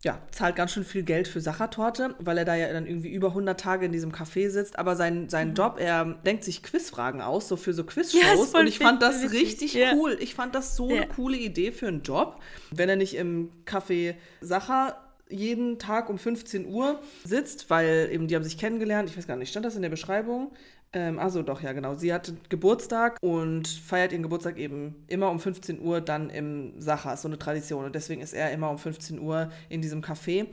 ja, 0.08 0.18
zahlt 0.32 0.56
ganz 0.56 0.72
schön 0.72 0.86
viel 0.86 1.04
Geld 1.04 1.28
für 1.28 1.42
Sachertorte, 1.42 2.16
weil 2.20 2.38
er 2.38 2.46
da 2.46 2.56
ja 2.56 2.72
dann 2.72 2.88
irgendwie 2.88 3.10
über 3.10 3.28
100 3.28 3.60
Tage 3.60 3.86
in 3.86 3.92
diesem 3.92 4.12
Café 4.14 4.50
sitzt. 4.50 4.80
Aber 4.80 4.96
sein, 4.96 5.28
sein 5.28 5.54
Job, 5.54 5.78
er 5.80 6.06
denkt 6.26 6.46
sich 6.46 6.64
Quizfragen 6.64 7.22
aus, 7.22 7.50
so 7.50 7.58
für 7.58 7.74
so 7.74 7.82
Ja, 7.82 7.88
Quizshows. 7.90 8.50
voll 8.52 8.62
und 8.62 8.68
ich 8.68 8.80
fand 8.80 9.02
das 9.02 9.32
richtig 9.34 9.74
Ja. 9.74 9.94
cool. 9.96 10.18
Ich 10.22 10.34
fand 10.34 10.56
das 10.56 10.76
so 10.78 10.90
Ja. 10.90 11.02
eine 11.02 11.08
coole 11.10 11.36
Idee 11.38 11.74
für 11.74 11.88
einen 11.88 12.04
Job. 12.04 12.40
Wenn 12.72 12.88
er 12.88 12.96
nicht 12.96 13.16
im 13.18 13.52
Café 13.66 14.16
Sacher 14.40 14.98
jeden 15.30 15.78
Tag 15.78 16.10
um 16.10 16.18
15 16.18 16.68
Uhr 16.68 17.02
sitzt, 17.26 17.70
weil 17.70 18.08
eben 18.14 18.28
die 18.30 18.36
haben 18.38 18.46
sich 18.46 18.58
kennengelernt. 18.58 19.10
Ich 19.10 19.18
weiß 19.18 19.28
gar 19.28 19.36
nicht, 19.36 19.50
stand 19.50 19.66
das 19.66 19.76
in 19.76 19.82
der 19.82 19.90
Beschreibung? 19.90 20.52
Ähm, 20.94 21.20
also 21.20 21.44
doch, 21.44 21.62
ja, 21.62 21.74
genau. 21.74 21.96
Sie 21.96 22.14
hatte 22.14 22.38
Geburtstag 22.50 23.18
und 23.22 23.68
feiert 23.68 24.12
ihren 24.12 24.24
Geburtstag 24.24 24.58
eben 24.58 24.96
immer 25.08 25.30
um 25.30 25.40
15 25.40 25.82
Uhr 25.82 26.02
dann 26.02 26.30
im 26.30 26.80
Sacher. 26.80 27.14
Ist 27.14 27.24
so 27.24 27.28
eine 27.28 27.38
Tradition. 27.38 27.86
Und 27.86 27.96
deswegen 27.96 28.22
ist 28.22 28.34
er 28.34 28.52
immer 28.52 28.70
um 28.70 28.78
15 28.78 29.20
Uhr 29.20 29.52
in 29.70 29.82
diesem 29.82 30.02
Café. 30.02 30.48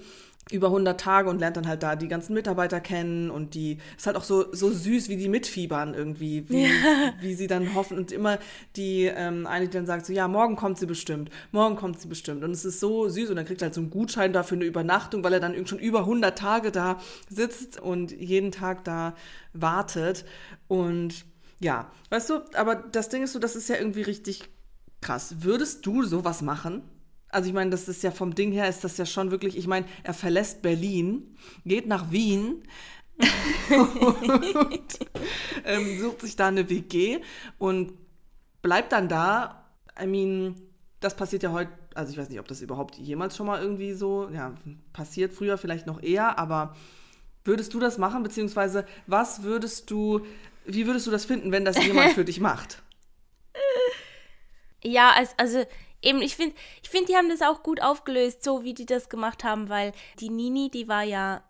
Über 0.50 0.66
100 0.66 1.00
Tage 1.00 1.30
und 1.30 1.38
lernt 1.38 1.56
dann 1.56 1.66
halt 1.66 1.82
da 1.82 1.96
die 1.96 2.08
ganzen 2.08 2.34
Mitarbeiter 2.34 2.80
kennen 2.80 3.30
und 3.30 3.54
die 3.54 3.78
ist 3.96 4.06
halt 4.06 4.16
auch 4.16 4.24
so, 4.24 4.52
so 4.52 4.70
süß, 4.70 5.08
wie 5.08 5.16
die 5.16 5.28
mitfiebern 5.28 5.94
irgendwie, 5.94 6.48
wie, 6.50 6.66
wie 7.20 7.34
sie 7.34 7.46
dann 7.46 7.74
hoffen 7.74 7.96
und 7.96 8.12
immer 8.12 8.38
die 8.76 9.04
ähm, 9.04 9.46
eine, 9.46 9.66
die 9.66 9.72
dann 9.72 9.86
sagt 9.86 10.04
so, 10.04 10.12
ja, 10.12 10.28
morgen 10.28 10.56
kommt 10.56 10.78
sie 10.78 10.86
bestimmt, 10.86 11.30
morgen 11.50 11.76
kommt 11.76 12.00
sie 12.00 12.08
bestimmt 12.08 12.44
und 12.44 12.50
es 12.50 12.64
ist 12.64 12.80
so 12.80 13.08
süß 13.08 13.30
und 13.30 13.36
dann 13.36 13.46
kriegt 13.46 13.62
er 13.62 13.66
halt 13.66 13.74
so 13.74 13.80
einen 13.80 13.90
Gutschein 13.90 14.32
dafür 14.32 14.56
eine 14.58 14.66
Übernachtung, 14.66 15.24
weil 15.24 15.32
er 15.32 15.40
dann 15.40 15.52
irgendwie 15.52 15.70
schon 15.70 15.78
über 15.78 16.00
100 16.00 16.38
Tage 16.38 16.70
da 16.70 17.00
sitzt 17.30 17.80
und 17.80 18.12
jeden 18.12 18.52
Tag 18.52 18.84
da 18.84 19.14
wartet 19.54 20.26
und 20.68 21.24
ja, 21.60 21.90
weißt 22.10 22.30
du, 22.30 22.40
aber 22.54 22.74
das 22.74 23.08
Ding 23.08 23.22
ist 23.22 23.32
so, 23.32 23.38
das 23.38 23.56
ist 23.56 23.68
ja 23.68 23.76
irgendwie 23.76 24.02
richtig 24.02 24.50
krass. 25.00 25.36
Würdest 25.40 25.86
du 25.86 26.02
sowas 26.02 26.42
machen? 26.42 26.82
Also 27.34 27.48
ich 27.48 27.54
meine, 27.54 27.70
das 27.70 27.88
ist 27.88 28.04
ja 28.04 28.12
vom 28.12 28.36
Ding 28.36 28.52
her 28.52 28.68
ist 28.68 28.84
das 28.84 28.96
ja 28.96 29.04
schon 29.04 29.32
wirklich, 29.32 29.56
ich 29.56 29.66
meine, 29.66 29.86
er 30.04 30.14
verlässt 30.14 30.62
Berlin, 30.62 31.36
geht 31.64 31.88
nach 31.88 32.12
Wien 32.12 32.62
und 33.70 34.98
ähm, 35.64 36.00
sucht 36.00 36.20
sich 36.20 36.36
da 36.36 36.46
eine 36.46 36.70
WG 36.70 37.18
und 37.58 37.92
bleibt 38.62 38.92
dann 38.92 39.08
da. 39.08 39.68
I 40.00 40.06
mean, 40.06 40.54
das 41.00 41.16
passiert 41.16 41.42
ja 41.42 41.50
heute, 41.50 41.72
also 41.96 42.12
ich 42.12 42.18
weiß 42.18 42.28
nicht, 42.28 42.38
ob 42.38 42.46
das 42.46 42.62
überhaupt 42.62 42.98
jemals 42.98 43.36
schon 43.36 43.46
mal 43.46 43.60
irgendwie 43.60 43.94
so, 43.94 44.28
ja, 44.32 44.54
passiert 44.92 45.32
früher 45.32 45.58
vielleicht 45.58 45.88
noch 45.88 46.00
eher, 46.00 46.38
aber 46.38 46.76
würdest 47.44 47.74
du 47.74 47.80
das 47.80 47.98
machen, 47.98 48.22
beziehungsweise 48.22 48.86
was 49.08 49.42
würdest 49.42 49.90
du, 49.90 50.24
wie 50.66 50.86
würdest 50.86 51.08
du 51.08 51.10
das 51.10 51.24
finden, 51.24 51.50
wenn 51.50 51.64
das 51.64 51.84
jemand 51.84 52.12
für 52.14 52.24
dich 52.24 52.38
macht? 52.38 52.80
Ja, 54.84 55.10
also, 55.16 55.32
also 55.36 55.64
eben, 56.04 56.22
ich 56.22 56.36
finde, 56.36 56.54
ich 56.82 56.88
find, 56.90 57.08
die 57.08 57.16
haben 57.16 57.28
das 57.28 57.42
auch 57.42 57.62
gut 57.62 57.80
aufgelöst, 57.82 58.42
so 58.44 58.62
wie 58.64 58.74
die 58.74 58.86
das 58.86 59.08
gemacht 59.08 59.44
haben, 59.44 59.68
weil 59.68 59.92
die 60.20 60.30
Nini, 60.30 60.70
die 60.70 60.88
war 60.88 61.02
ja, 61.02 61.42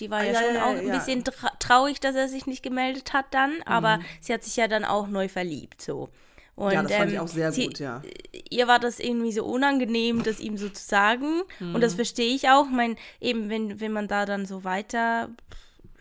die 0.00 0.10
war 0.10 0.20
Ah, 0.20 0.24
ja, 0.24 0.32
ja, 0.32 0.40
schon 0.42 0.54
ja, 0.56 0.64
auch 0.66 0.74
ja. 0.74 0.78
ein 0.80 0.90
bisschen 0.90 1.24
tra 1.24 1.50
traurig, 1.58 2.00
dass 2.00 2.16
er 2.16 2.28
sich 2.28 2.46
nicht 2.46 2.62
gemeldet 2.62 3.12
hat 3.12 3.26
dann, 3.32 3.62
aber 3.64 4.00
sie 4.20 4.32
hat 4.34 4.42
sich 4.44 4.56
ja 4.56 4.66
dann 4.68 4.84
auch 4.84 5.06
neu 5.06 5.28
verliebt, 5.28 5.80
so. 5.80 6.08
Und, 6.56 6.68
Mhm. 6.68 6.72
ja, 6.72 6.82
das 6.82 6.92
fand 6.94 7.10
ich 7.10 7.16
ähm, 7.18 7.22
auch 7.22 7.28
sehr 7.28 7.52
sie, 7.52 7.66
gut, 7.66 7.78
ja. 7.78 8.02
Ihr 8.50 8.66
war 8.66 8.78
das 8.78 8.98
irgendwie 8.98 9.30
so 9.32 9.44
unangenehm, 9.44 10.22
das 10.22 10.40
ihm 10.40 10.56
so 10.56 10.68
zu 10.70 10.82
sagen. 10.82 11.42
Und 11.60 11.72
Mhm. 11.74 11.80
das 11.82 11.94
verstehe 11.94 12.34
ich 12.34 12.48
auch. 12.48 12.64
Ich 12.64 12.72
meine, 12.74 12.96
eben, 13.20 13.50
wenn, 13.50 13.78
wenn 13.78 13.92
man 13.92 14.08
da 14.08 14.24
dann 14.24 14.46
so 14.46 14.64
weiter 14.64 15.28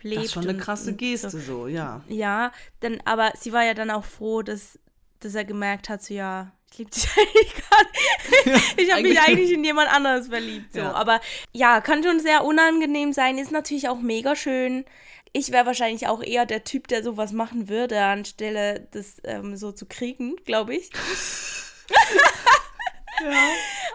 lebt. 0.02 0.17
Das 0.19 0.26
ist 0.28 0.34
schon 0.34 0.43
eine 0.43 0.54
und- 0.54 0.60
krasse 0.62 0.91
und 0.91 0.98
Geste, 0.98 1.30
So. 1.30 1.39
so, 1.39 1.67
ja. 1.67 2.02
Ja, 2.08 2.52
dann, 2.80 3.00
aber 3.04 3.34
sie 3.38 3.52
war 3.52 3.63
ja 3.65 3.74
dann 3.74 3.91
auch 3.91 4.06
froh, 4.06 4.43
dass, 4.43 4.80
dass 5.19 5.36
er 5.36 5.43
gemerkt 5.43 5.89
hat, 5.89 6.02
so 6.02 6.13
ja, 6.13 6.52
ich 6.79 6.79
liebe 6.79 6.91
dich 6.91 7.07
eigentlich 7.17 7.53
gar 7.69 7.83
nicht. 8.53 8.73
ich 8.77 8.91
habe 8.91 9.01
mich 9.03 9.19
Eigentlich- 9.21 9.51
in 9.51 9.63
jemand 9.63 9.93
anderes 9.93 10.27
verliebt. 10.27 10.73
So. 10.73 10.79
Ja. 10.79 10.93
Aber 10.93 11.21
ja, 11.53 11.81
kann 11.81 12.03
schon 12.03 12.19
sehr 12.19 12.43
unangenehm 12.43 13.13
sein, 13.13 13.38
ist 13.38 13.51
natürlich 13.51 13.88
auch 13.89 13.99
mega 13.99 14.35
schön. 14.35 14.85
Ich 15.33 15.51
wäre 15.51 15.65
wahrscheinlich 15.65 16.07
auch 16.07 16.23
eher 16.23 16.45
der 16.45 16.63
Typ, 16.63 16.88
der 16.88 17.03
sowas 17.03 17.31
machen 17.33 17.67
würde, 17.67 18.01
anstelle 18.01 18.88
das 18.91 19.17
ähm, 19.25 19.57
so 19.57 19.71
zu 19.73 19.85
kriegen, 19.85 20.38
glaube 20.45 20.75
ich. 20.75 20.89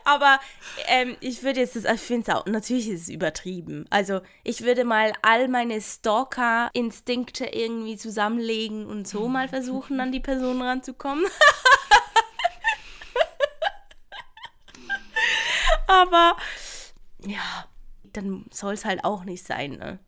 Aber 0.05 0.41
ähm, 0.87 1.17
ich 1.21 1.43
würde 1.43 1.61
jetzt 1.61 1.77
das, 1.77 1.85
ich 1.85 2.01
finde 2.01 2.31
es 2.31 2.37
auch, 2.37 2.47
natürlich 2.47 2.89
ist 2.89 3.03
es 3.03 3.09
übertrieben. 3.11 3.85
Also 3.91 4.21
ich 4.45 4.63
würde 4.63 4.85
mal 4.85 5.13
all 5.23 5.49
meine 5.49 5.81
Stalker-Instinkte 5.81 7.45
irgendwie 7.47 7.97
zusammenlegen 7.97 8.87
und 8.87 9.07
so 9.07 9.29
mal 9.29 9.49
versuchen, 9.49 10.01
an 10.01 10.11
die 10.13 10.21
Person 10.21 10.63
ranzukommen. 10.63 11.25
Aber 15.91 16.37
ja, 17.25 17.67
dann 18.13 18.47
soll 18.53 18.75
es 18.75 18.85
halt 18.85 19.05
auch 19.05 19.25
nicht 19.25 19.45
sein, 19.45 19.73
ne? 19.73 19.99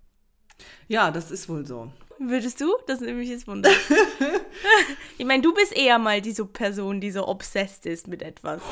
Ja, 0.86 1.10
das 1.10 1.32
ist 1.32 1.48
wohl 1.48 1.66
so. 1.66 1.92
Würdest 2.20 2.60
du? 2.60 2.76
Das 2.86 3.00
ist 3.00 3.06
nämlich 3.06 3.32
das 3.32 3.48
Wunder. 3.48 3.70
ich 5.18 5.26
meine, 5.26 5.42
du 5.42 5.52
bist 5.52 5.72
eher 5.72 5.98
mal 5.98 6.20
diese 6.20 6.46
Person, 6.46 7.00
die 7.00 7.10
so 7.10 7.26
obsessed 7.26 7.86
ist 7.86 8.06
mit 8.06 8.22
etwas. 8.22 8.62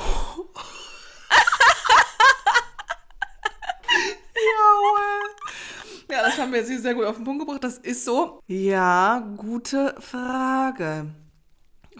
Ja, 6.09 6.23
das 6.25 6.38
haben 6.38 6.53
wir 6.53 6.59
jetzt 6.59 6.68
hier 6.68 6.81
sehr 6.81 6.94
gut 6.94 7.05
auf 7.05 7.16
den 7.16 7.25
Punkt 7.25 7.40
gebracht. 7.40 7.62
Das 7.62 7.79
ist 7.79 8.05
so. 8.05 8.40
Ja, 8.49 9.20
gute 9.37 9.94
Frage. 10.01 11.07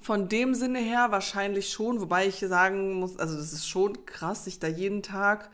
Von 0.03 0.29
dem 0.29 0.55
Sinne 0.55 0.79
her 0.79 1.09
wahrscheinlich 1.11 1.71
schon, 1.71 2.01
wobei 2.01 2.27
ich 2.27 2.39
sagen 2.39 2.95
muss, 2.95 3.19
also 3.19 3.37
das 3.37 3.53
ist 3.53 3.69
schon 3.69 4.07
krass, 4.07 4.45
sich 4.45 4.59
da 4.59 4.69
jeden 4.69 5.03
Tag. 5.03 5.51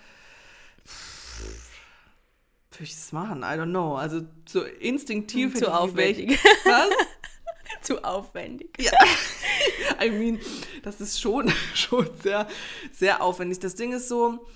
Würde 2.71 2.85
ich 2.85 2.95
das 2.95 3.13
machen? 3.13 3.41
I 3.41 3.59
don't 3.59 3.71
know. 3.71 3.97
Also 3.97 4.23
so 4.47 4.63
instinktiv. 4.63 5.57
Zu 5.57 5.73
aufwendig. 5.73 6.39
Was? 6.65 6.91
Zu 7.83 8.05
aufwendig. 8.05 8.77
Ja. 8.79 8.93
I 10.05 10.11
mean, 10.11 10.39
das 10.83 11.01
ist 11.01 11.21
schon, 11.21 11.51
schon 11.75 12.09
sehr, 12.23 12.47
sehr 12.93 13.23
aufwendig. 13.23 13.61
Das 13.61 13.75
Ding 13.75 13.93
ist 13.93 14.09
so, 14.09 14.47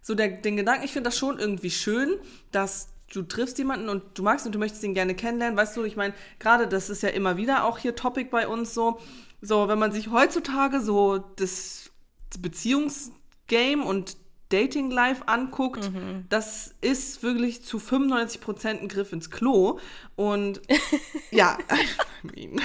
so 0.00 0.14
der, 0.14 0.28
den 0.28 0.56
Gedanken, 0.56 0.84
ich 0.84 0.92
finde 0.92 1.08
das 1.08 1.18
schon 1.18 1.38
irgendwie 1.38 1.70
schön, 1.70 2.14
dass 2.52 2.88
du 3.12 3.22
triffst 3.22 3.58
jemanden 3.58 3.88
und 3.88 4.02
du 4.14 4.22
magst 4.22 4.46
und 4.46 4.54
du 4.54 4.58
möchtest 4.58 4.82
ihn 4.84 4.94
gerne 4.94 5.14
kennenlernen. 5.14 5.56
Weißt 5.56 5.76
du, 5.76 5.84
ich 5.84 5.96
meine, 5.96 6.14
gerade 6.38 6.66
das 6.66 6.90
ist 6.90 7.02
ja 7.02 7.10
immer 7.10 7.36
wieder 7.36 7.64
auch 7.64 7.78
hier 7.78 7.94
Topic 7.94 8.30
bei 8.30 8.48
uns 8.48 8.74
so. 8.74 9.00
So, 9.40 9.68
wenn 9.68 9.78
man 9.78 9.92
sich 9.92 10.10
heutzutage 10.10 10.80
so 10.80 11.18
das 11.36 11.90
Beziehungsgame 12.38 13.84
und 13.84 14.16
Dating 14.48 14.90
Life 14.90 15.26
anguckt, 15.26 15.92
mhm. 15.92 16.26
das 16.28 16.74
ist 16.80 17.22
wirklich 17.22 17.62
zu 17.62 17.78
95 17.78 18.40
Prozent 18.40 18.82
ein 18.82 18.88
Griff 18.88 19.12
ins 19.12 19.30
Klo. 19.30 19.78
Und 20.16 20.62
ja, 21.30 21.58
I 22.24 22.48
mean. 22.48 22.60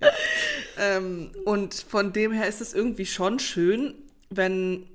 ja. 0.00 0.08
Ähm, 0.78 1.32
und 1.44 1.74
von 1.74 2.12
dem 2.12 2.32
her 2.32 2.48
ist 2.48 2.60
es 2.60 2.72
irgendwie 2.72 3.06
schon 3.06 3.38
schön, 3.38 3.94
wenn 4.30 4.86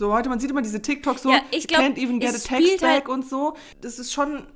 so 0.00 0.12
heute, 0.14 0.30
man 0.30 0.40
sieht 0.40 0.50
immer 0.50 0.62
diese 0.62 0.80
TikToks 0.80 1.22
so, 1.22 1.30
ja, 1.30 1.42
ich 1.50 1.68
glaub, 1.68 1.82
can't 1.82 1.98
even 1.98 2.18
get 2.20 2.34
a 2.34 2.38
text 2.38 2.80
tag 2.80 2.90
halt 2.90 3.08
und 3.08 3.28
so. 3.28 3.54
Das 3.82 3.98
ist 3.98 4.12
schon 4.12 4.46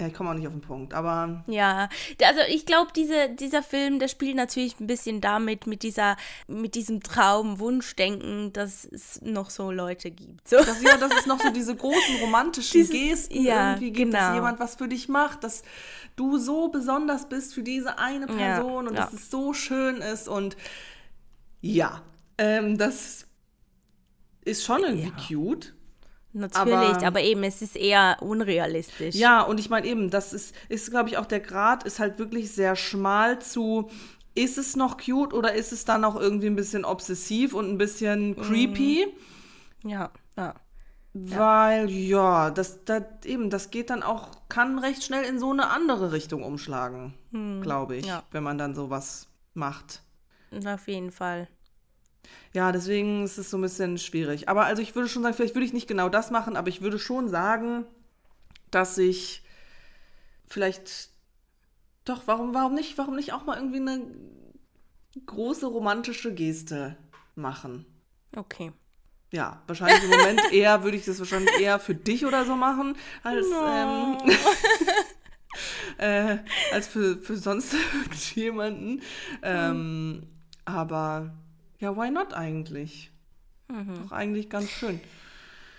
ja, 0.00 0.06
ich 0.06 0.14
komme 0.14 0.30
auch 0.30 0.34
nicht 0.34 0.46
auf 0.46 0.52
den 0.52 0.60
Punkt, 0.60 0.94
aber. 0.94 1.42
Ja, 1.48 1.88
also 2.22 2.40
ich 2.48 2.66
glaube, 2.66 2.92
diese, 2.94 3.30
dieser 3.30 3.64
Film, 3.64 3.98
der 3.98 4.06
spielt 4.06 4.36
natürlich 4.36 4.78
ein 4.78 4.86
bisschen 4.86 5.20
damit, 5.20 5.66
mit 5.66 5.82
dieser, 5.82 6.16
mit 6.46 6.76
diesem 6.76 7.02
Traum, 7.02 7.58
Wunschdenken, 7.58 8.52
dass 8.52 8.84
es 8.84 9.20
noch 9.22 9.50
so 9.50 9.72
Leute 9.72 10.12
gibt. 10.12 10.46
So. 10.46 10.58
Dass, 10.58 10.80
ja, 10.82 10.96
dass 10.98 11.12
es 11.18 11.26
noch 11.26 11.40
so 11.40 11.50
diese 11.50 11.74
großen 11.74 12.16
romantischen 12.20 12.80
Dieses, 12.86 12.92
Gesten 12.92 13.42
ja, 13.42 13.70
irgendwie 13.70 13.90
gibt, 13.90 14.12
genau. 14.12 14.24
dass 14.24 14.34
jemand 14.34 14.60
was 14.60 14.76
für 14.76 14.86
dich 14.86 15.08
macht, 15.08 15.42
dass 15.42 15.64
du 16.14 16.38
so 16.38 16.68
besonders 16.68 17.28
bist 17.28 17.54
für 17.54 17.64
diese 17.64 17.98
eine 17.98 18.26
Person 18.26 18.84
ja, 18.84 18.90
und 18.90 18.94
ja. 18.94 19.04
dass 19.04 19.12
es 19.12 19.30
so 19.32 19.52
schön 19.52 19.96
ist 19.96 20.28
und 20.28 20.56
ja, 21.60 22.02
ähm, 22.38 22.78
das 22.78 23.27
ist 24.48 24.64
schon 24.64 24.82
irgendwie 24.82 25.12
cute. 25.28 25.74
Natürlich, 26.32 26.74
aber, 26.74 27.06
aber, 27.06 27.20
eben, 27.22 27.42
es 27.42 27.62
ist 27.62 27.74
eher 27.74 28.18
unrealistisch. 28.20 29.14
Ja, 29.14 29.42
und 29.42 29.58
ich 29.58 29.70
meine 29.70 29.86
eben, 29.86 30.10
das 30.10 30.32
ist, 30.32 30.54
ist 30.68 30.90
glaube 30.90 31.08
ich, 31.08 31.16
auch 31.16 31.26
der 31.26 31.40
Grad 31.40 31.84
ist 31.84 31.98
halt 31.98 32.18
wirklich 32.18 32.52
sehr 32.52 32.76
schmal 32.76 33.40
zu, 33.40 33.90
ist 34.34 34.58
es 34.58 34.76
noch 34.76 34.98
cute 34.98 35.32
oder 35.32 35.54
ist 35.54 35.72
es 35.72 35.84
dann 35.84 36.04
auch 36.04 36.16
irgendwie 36.16 36.46
ein 36.46 36.56
bisschen 36.56 36.84
obsessiv 36.84 37.54
und 37.54 37.70
ein 37.70 37.78
bisschen 37.78 38.36
creepy? 38.36 39.06
Ja, 39.84 40.10
ja. 40.36 40.54
Weil, 41.14 41.90
ja, 41.90 42.50
das, 42.50 42.84
das 42.84 43.02
eben, 43.24 43.50
das 43.50 43.70
geht 43.70 43.90
dann 43.90 44.02
auch, 44.02 44.30
kann 44.48 44.78
recht 44.78 45.02
schnell 45.02 45.24
in 45.24 45.38
so 45.38 45.50
eine 45.50 45.70
andere 45.70 46.12
Richtung 46.12 46.44
umschlagen, 46.44 47.14
hm. 47.32 47.62
glaube 47.62 47.96
ich, 47.96 48.06
ja. 48.06 48.22
wenn 48.30 48.44
man 48.44 48.58
dann 48.58 48.74
sowas 48.74 49.28
macht. 49.54 50.02
Auf 50.64 50.86
jeden 50.86 51.10
Fall. 51.10 51.48
Ja, 52.52 52.72
deswegen 52.72 53.24
ist 53.24 53.38
es 53.38 53.50
so 53.50 53.58
ein 53.58 53.62
bisschen 53.62 53.98
schwierig. 53.98 54.48
Aber 54.48 54.64
also 54.64 54.82
ich 54.82 54.94
würde 54.94 55.08
schon 55.08 55.22
sagen, 55.22 55.34
vielleicht 55.34 55.54
würde 55.54 55.66
ich 55.66 55.72
nicht 55.72 55.88
genau 55.88 56.08
das 56.08 56.30
machen, 56.30 56.56
aber 56.56 56.68
ich 56.68 56.80
würde 56.80 56.98
schon 56.98 57.28
sagen, 57.28 57.84
dass 58.70 58.98
ich 58.98 59.42
vielleicht 60.46 61.10
doch, 62.04 62.22
warum, 62.26 62.54
warum 62.54 62.74
nicht, 62.74 62.96
warum 62.96 63.16
nicht 63.16 63.32
auch 63.32 63.44
mal 63.44 63.56
irgendwie 63.56 63.80
eine 63.80 64.00
große 65.26 65.66
romantische 65.66 66.32
Geste 66.32 66.96
machen? 67.34 67.84
Okay. 68.34 68.72
Ja, 69.30 69.62
wahrscheinlich 69.66 70.02
im 70.04 70.10
Moment 70.10 70.40
eher, 70.52 70.82
würde 70.84 70.96
ich 70.96 71.04
das 71.04 71.18
wahrscheinlich 71.18 71.60
eher 71.60 71.78
für 71.78 71.94
dich 71.94 72.24
oder 72.24 72.46
so 72.46 72.56
machen, 72.56 72.96
als, 73.22 73.46
no. 73.50 73.66
ähm, 73.66 74.18
äh, 75.98 76.38
als 76.72 76.88
für, 76.88 77.18
für 77.18 77.36
sonst 77.36 77.74
jemanden. 78.34 79.02
Ähm, 79.42 80.22
aber 80.64 81.34
ja, 81.78 81.96
why 81.96 82.10
not 82.10 82.34
eigentlich? 82.34 83.10
Mhm. 83.68 83.94
Doch 84.02 84.12
eigentlich 84.12 84.48
ganz 84.48 84.70
schön. 84.70 85.00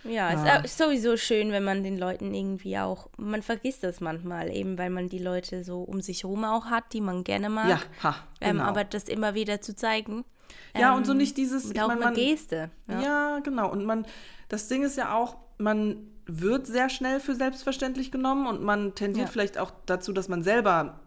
Ja, 0.03 0.31
ja, 0.45 0.55
ist 0.57 0.77
sowieso 0.77 1.17
schön, 1.17 1.51
wenn 1.51 1.63
man 1.63 1.83
den 1.83 1.97
Leuten 1.97 2.33
irgendwie 2.33 2.77
auch, 2.77 3.09
man 3.17 3.41
vergisst 3.41 3.83
das 3.83 3.99
manchmal, 3.99 4.49
eben 4.55 4.77
weil 4.77 4.89
man 4.89 5.09
die 5.09 5.19
Leute 5.19 5.63
so 5.63 5.81
um 5.81 6.01
sich 6.01 6.23
herum 6.23 6.45
auch 6.45 6.65
hat, 6.65 6.93
die 6.93 7.01
man 7.01 7.23
gerne 7.23 7.49
mag. 7.49 7.67
Ja, 7.69 7.79
ha, 8.03 8.15
ähm, 8.39 8.51
genau. 8.51 8.63
ähm, 8.63 8.69
aber 8.69 8.83
das 8.85 9.05
immer 9.05 9.33
wieder 9.33 9.59
zu 9.62 9.75
zeigen. 9.75 10.23
Ja, 10.75 10.91
ähm, 10.91 10.97
und 10.97 11.05
so 11.05 11.13
nicht 11.13 11.38
dieses. 11.38 11.67
Mit 11.67 11.81
auch 11.81 11.89
eine 11.89 12.13
Geste. 12.13 12.69
Ja. 12.88 13.01
ja, 13.01 13.39
genau. 13.39 13.69
Und 13.71 13.85
man, 13.85 14.05
das 14.47 14.67
Ding 14.67 14.83
ist 14.83 14.97
ja 14.97 15.15
auch, 15.15 15.38
man 15.57 16.07
wird 16.25 16.67
sehr 16.67 16.89
schnell 16.89 17.19
für 17.19 17.35
selbstverständlich 17.35 18.12
genommen 18.12 18.47
und 18.47 18.62
man 18.62 18.95
tendiert 18.95 19.27
ja. 19.27 19.31
vielleicht 19.31 19.57
auch 19.57 19.71
dazu, 19.85 20.13
dass 20.13 20.29
man 20.29 20.43
selber 20.43 20.99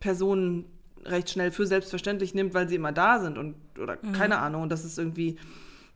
Personen 0.00 0.64
recht 1.04 1.30
schnell 1.30 1.50
für 1.50 1.66
selbstverständlich 1.66 2.34
nimmt, 2.34 2.54
weil 2.54 2.68
sie 2.68 2.76
immer 2.76 2.92
da 2.92 3.20
sind 3.20 3.38
und 3.38 3.54
oder 3.82 3.98
mhm. 4.00 4.12
keine 4.12 4.38
Ahnung. 4.38 4.62
Und 4.62 4.68
das 4.70 4.84
ist 4.84 4.98
irgendwie, 4.98 5.38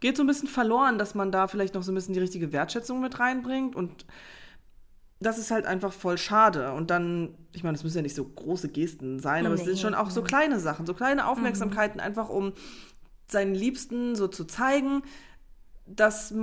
geht 0.01 0.17
so 0.17 0.23
ein 0.23 0.27
bisschen 0.27 0.49
verloren, 0.49 0.99
dass 0.99 1.15
man 1.15 1.33
da 1.33 1.49
vielleicht 1.49 1.75
noch 1.75 1.83
so 1.83 1.93
ein 1.93 1.95
bisschen 1.95 2.15
die 2.15 2.21
richtige 2.21 2.53
Wertschätzung 2.53 3.01
mit 3.01 3.19
reinbringt. 3.19 3.75
Und 3.75 4.07
das 5.21 5.39
ist 5.39 5.51
halt 5.51 5.67
einfach 5.67 5.93
voll 5.93 6.19
schade. 6.19 6.73
Und 6.73 6.91
dann, 6.91 7.35
ich 7.53 7.65
meine, 7.65 7.77
es 7.77 7.85
müssen 7.85 7.97
ja 7.97 8.03
nicht 8.03 8.17
so 8.17 8.25
große 8.25 8.69
Gesten 8.69 9.19
sein, 9.19 9.47
aber 9.47 9.55
nee. 9.55 9.61
es 9.61 9.67
sind 9.67 9.79
schon 9.79 9.95
auch 9.95 10.11
so 10.11 10.23
kleine 10.23 10.61
Sachen, 10.61 10.87
so 10.87 10.95
kleine 10.95 11.27
Aufmerksamkeiten, 11.27 11.99
mhm. 11.99 12.05
einfach 12.05 12.29
um 12.29 12.53
seinen 13.29 13.55
Liebsten 13.55 14.15
so 14.15 14.29
zu 14.29 14.45
zeigen, 14.45 15.03
dass 15.87 16.35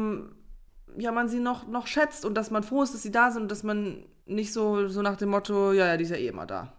ja, 0.97 1.12
man 1.12 1.29
sie 1.29 1.39
noch, 1.39 1.67
noch 1.67 1.88
schätzt 1.88 2.25
und 2.25 2.36
dass 2.36 2.51
man 2.51 2.63
froh 2.63 2.84
ist, 2.84 2.93
dass 2.93 3.03
sie 3.03 3.12
da 3.12 3.32
sind 3.32 3.43
und 3.43 3.51
dass 3.51 3.63
man 3.63 4.06
nicht 4.25 4.53
so, 4.53 4.88
so 4.88 5.01
nach 5.01 5.17
dem 5.17 5.29
Motto, 5.29 5.71
ja, 5.73 5.88
ja, 5.88 5.97
die 5.97 6.03
ist 6.03 6.10
ja 6.10 6.17
eh 6.17 6.27
immer 6.27 6.45
da. 6.45 6.73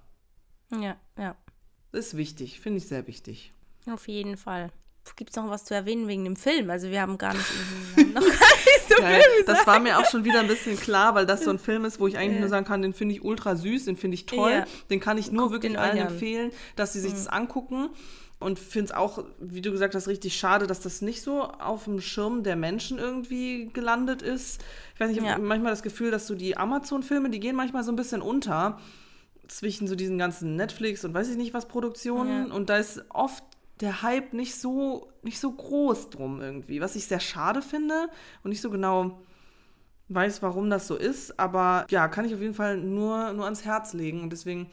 Ja, 0.70 0.96
ja. 1.18 1.36
Ist 1.92 2.16
wichtig, 2.16 2.60
finde 2.60 2.78
ich 2.78 2.88
sehr 2.88 3.06
wichtig. 3.06 3.52
Auf 3.90 4.08
jeden 4.08 4.36
Fall. 4.36 4.70
Gibt 5.16 5.30
es 5.30 5.36
noch 5.36 5.48
was 5.50 5.64
zu 5.64 5.74
erwähnen 5.74 6.08
wegen 6.08 6.24
dem 6.24 6.34
Film? 6.34 6.70
Also 6.70 6.90
wir 6.90 7.00
haben 7.00 7.18
gar 7.18 7.34
nicht, 7.34 7.46
haben 7.96 8.12
noch 8.14 8.22
gar 8.22 8.30
nicht 8.30 8.88
so 8.88 9.02
ja, 9.02 9.08
viel 9.08 9.44
Das 9.46 9.66
war 9.66 9.78
mir 9.78 9.98
auch 9.98 10.06
schon 10.06 10.24
wieder 10.24 10.40
ein 10.40 10.48
bisschen 10.48 10.78
klar, 10.78 11.14
weil 11.14 11.26
das 11.26 11.44
so 11.44 11.50
ein 11.50 11.58
Film 11.58 11.84
ist, 11.84 12.00
wo 12.00 12.06
ich 12.06 12.16
eigentlich 12.16 12.36
ja. 12.36 12.40
nur 12.40 12.48
sagen 12.48 12.66
kann, 12.66 12.82
den 12.82 12.94
finde 12.94 13.14
ich 13.14 13.22
ultra 13.22 13.54
süß, 13.54 13.84
den 13.84 13.96
finde 13.96 14.14
ich 14.14 14.26
toll. 14.26 14.50
Ja. 14.50 14.64
Den 14.90 15.00
kann 15.00 15.18
ich 15.18 15.30
nur 15.30 15.44
Guck 15.44 15.52
wirklich 15.52 15.78
allen 15.78 15.98
empfehlen, 15.98 16.50
dass 16.74 16.94
sie 16.94 17.00
sich 17.00 17.12
mhm. 17.12 17.16
das 17.16 17.28
angucken. 17.28 17.90
Und 18.40 18.58
finde 18.58 18.86
es 18.86 18.92
auch, 18.92 19.24
wie 19.38 19.62
du 19.62 19.70
gesagt 19.70 19.94
hast, 19.94 20.08
richtig 20.08 20.36
schade, 20.36 20.66
dass 20.66 20.80
das 20.80 21.00
nicht 21.00 21.22
so 21.22 21.42
auf 21.42 21.84
dem 21.84 22.00
Schirm 22.00 22.42
der 22.42 22.56
Menschen 22.56 22.98
irgendwie 22.98 23.70
gelandet 23.72 24.22
ist. 24.22 24.62
Ich 24.94 25.00
weiß 25.00 25.08
nicht, 25.08 25.22
ich 25.22 25.28
habe 25.28 25.40
manchmal 25.42 25.72
das 25.72 25.82
Gefühl, 25.82 26.10
dass 26.10 26.26
so 26.26 26.34
die 26.34 26.56
Amazon-Filme, 26.56 27.30
die 27.30 27.40
gehen 27.40 27.56
manchmal 27.56 27.84
so 27.84 27.92
ein 27.92 27.96
bisschen 27.96 28.20
unter 28.20 28.80
zwischen 29.48 29.86
so 29.86 29.94
diesen 29.94 30.18
ganzen 30.18 30.56
Netflix 30.56 31.04
und 31.04 31.14
weiß 31.14 31.28
ich 31.28 31.36
nicht 31.36 31.54
was 31.54 31.68
Produktionen 31.68 32.48
ja. 32.48 32.54
und 32.54 32.70
da 32.70 32.78
ist 32.78 33.04
oft 33.10 33.44
der 33.84 34.02
Hype 34.02 34.32
nicht 34.32 34.56
so 34.56 35.08
nicht 35.22 35.38
so 35.38 35.52
groß 35.52 36.10
drum 36.10 36.40
irgendwie, 36.40 36.80
was 36.80 36.96
ich 36.96 37.06
sehr 37.06 37.20
schade 37.20 37.62
finde 37.62 38.08
und 38.42 38.50
nicht 38.50 38.60
so 38.60 38.70
genau 38.70 39.20
weiß, 40.08 40.42
warum 40.42 40.68
das 40.70 40.86
so 40.86 40.96
ist, 40.96 41.38
aber 41.38 41.86
ja, 41.90 42.08
kann 42.08 42.24
ich 42.24 42.34
auf 42.34 42.40
jeden 42.40 42.54
Fall 42.54 42.76
nur 42.76 43.32
nur 43.32 43.44
ans 43.44 43.64
Herz 43.64 43.92
legen 43.92 44.22
und 44.22 44.30
deswegen 44.30 44.70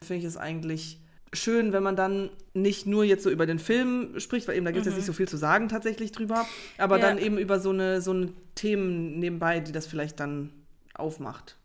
finde 0.00 0.20
ich 0.20 0.24
es 0.24 0.36
eigentlich 0.36 1.00
schön, 1.32 1.72
wenn 1.72 1.82
man 1.82 1.96
dann 1.96 2.30
nicht 2.52 2.86
nur 2.86 3.04
jetzt 3.04 3.24
so 3.24 3.30
über 3.30 3.46
den 3.46 3.58
Film 3.58 4.18
spricht, 4.20 4.48
weil 4.48 4.56
eben 4.56 4.64
da 4.64 4.70
gibt 4.70 4.86
es 4.86 4.92
mhm. 4.92 4.98
jetzt 4.98 4.98
nicht 4.98 5.06
so 5.06 5.12
viel 5.12 5.28
zu 5.28 5.36
sagen 5.36 5.68
tatsächlich 5.68 6.12
drüber, 6.12 6.46
aber 6.78 6.98
ja. 6.98 7.06
dann 7.06 7.18
eben 7.18 7.38
über 7.38 7.58
so 7.58 7.70
eine 7.70 8.00
so 8.00 8.12
eine 8.12 8.32
Themen 8.54 9.18
nebenbei, 9.18 9.60
die 9.60 9.72
das 9.72 9.86
vielleicht 9.86 10.20
dann 10.20 10.52
aufmacht. 10.94 11.56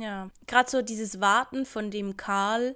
Ja, 0.00 0.30
gerade 0.46 0.68
so 0.68 0.82
dieses 0.82 1.20
Warten 1.20 1.64
von 1.64 1.90
dem 1.90 2.16
Karl, 2.16 2.74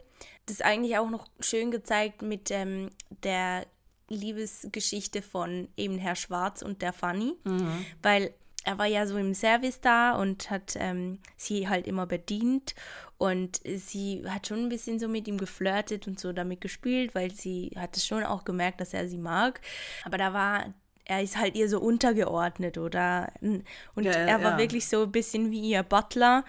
das 0.50 0.58
ist 0.58 0.64
eigentlich 0.64 0.98
auch 0.98 1.08
noch 1.08 1.28
schön 1.38 1.70
gezeigt 1.70 2.22
mit 2.22 2.50
ähm, 2.50 2.90
der 3.22 3.66
Liebesgeschichte 4.08 5.22
von 5.22 5.68
eben 5.76 5.96
Herr 5.96 6.16
Schwarz 6.16 6.62
und 6.62 6.82
der 6.82 6.92
Fanny, 6.92 7.36
mhm. 7.44 7.86
weil 8.02 8.34
er 8.64 8.76
war 8.76 8.86
ja 8.86 9.06
so 9.06 9.16
im 9.16 9.32
Service 9.32 9.80
da 9.80 10.16
und 10.16 10.50
hat 10.50 10.74
ähm, 10.76 11.20
sie 11.36 11.68
halt 11.68 11.86
immer 11.86 12.06
bedient 12.06 12.74
und 13.16 13.60
sie 13.64 14.24
hat 14.26 14.48
schon 14.48 14.64
ein 14.64 14.68
bisschen 14.68 14.98
so 14.98 15.06
mit 15.06 15.28
ihm 15.28 15.38
geflirtet 15.38 16.08
und 16.08 16.18
so 16.18 16.32
damit 16.32 16.60
gespielt, 16.60 17.14
weil 17.14 17.30
sie 17.30 17.70
hat 17.76 17.96
es 17.96 18.04
schon 18.04 18.24
auch 18.24 18.44
gemerkt, 18.44 18.80
dass 18.80 18.92
er 18.92 19.08
sie 19.08 19.18
mag. 19.18 19.60
Aber 20.04 20.18
da 20.18 20.32
war 20.32 20.74
er 21.04 21.22
ist 21.22 21.38
halt 21.38 21.54
ihr 21.54 21.68
so 21.68 21.80
untergeordnet 21.80 22.76
oder 22.76 23.32
und 23.40 24.04
ja, 24.04 24.12
er 24.12 24.42
war 24.42 24.52
ja. 24.52 24.58
wirklich 24.58 24.88
so 24.88 25.04
ein 25.04 25.12
bisschen 25.12 25.52
wie 25.52 25.60
ihr 25.60 25.84
Butler 25.84 26.44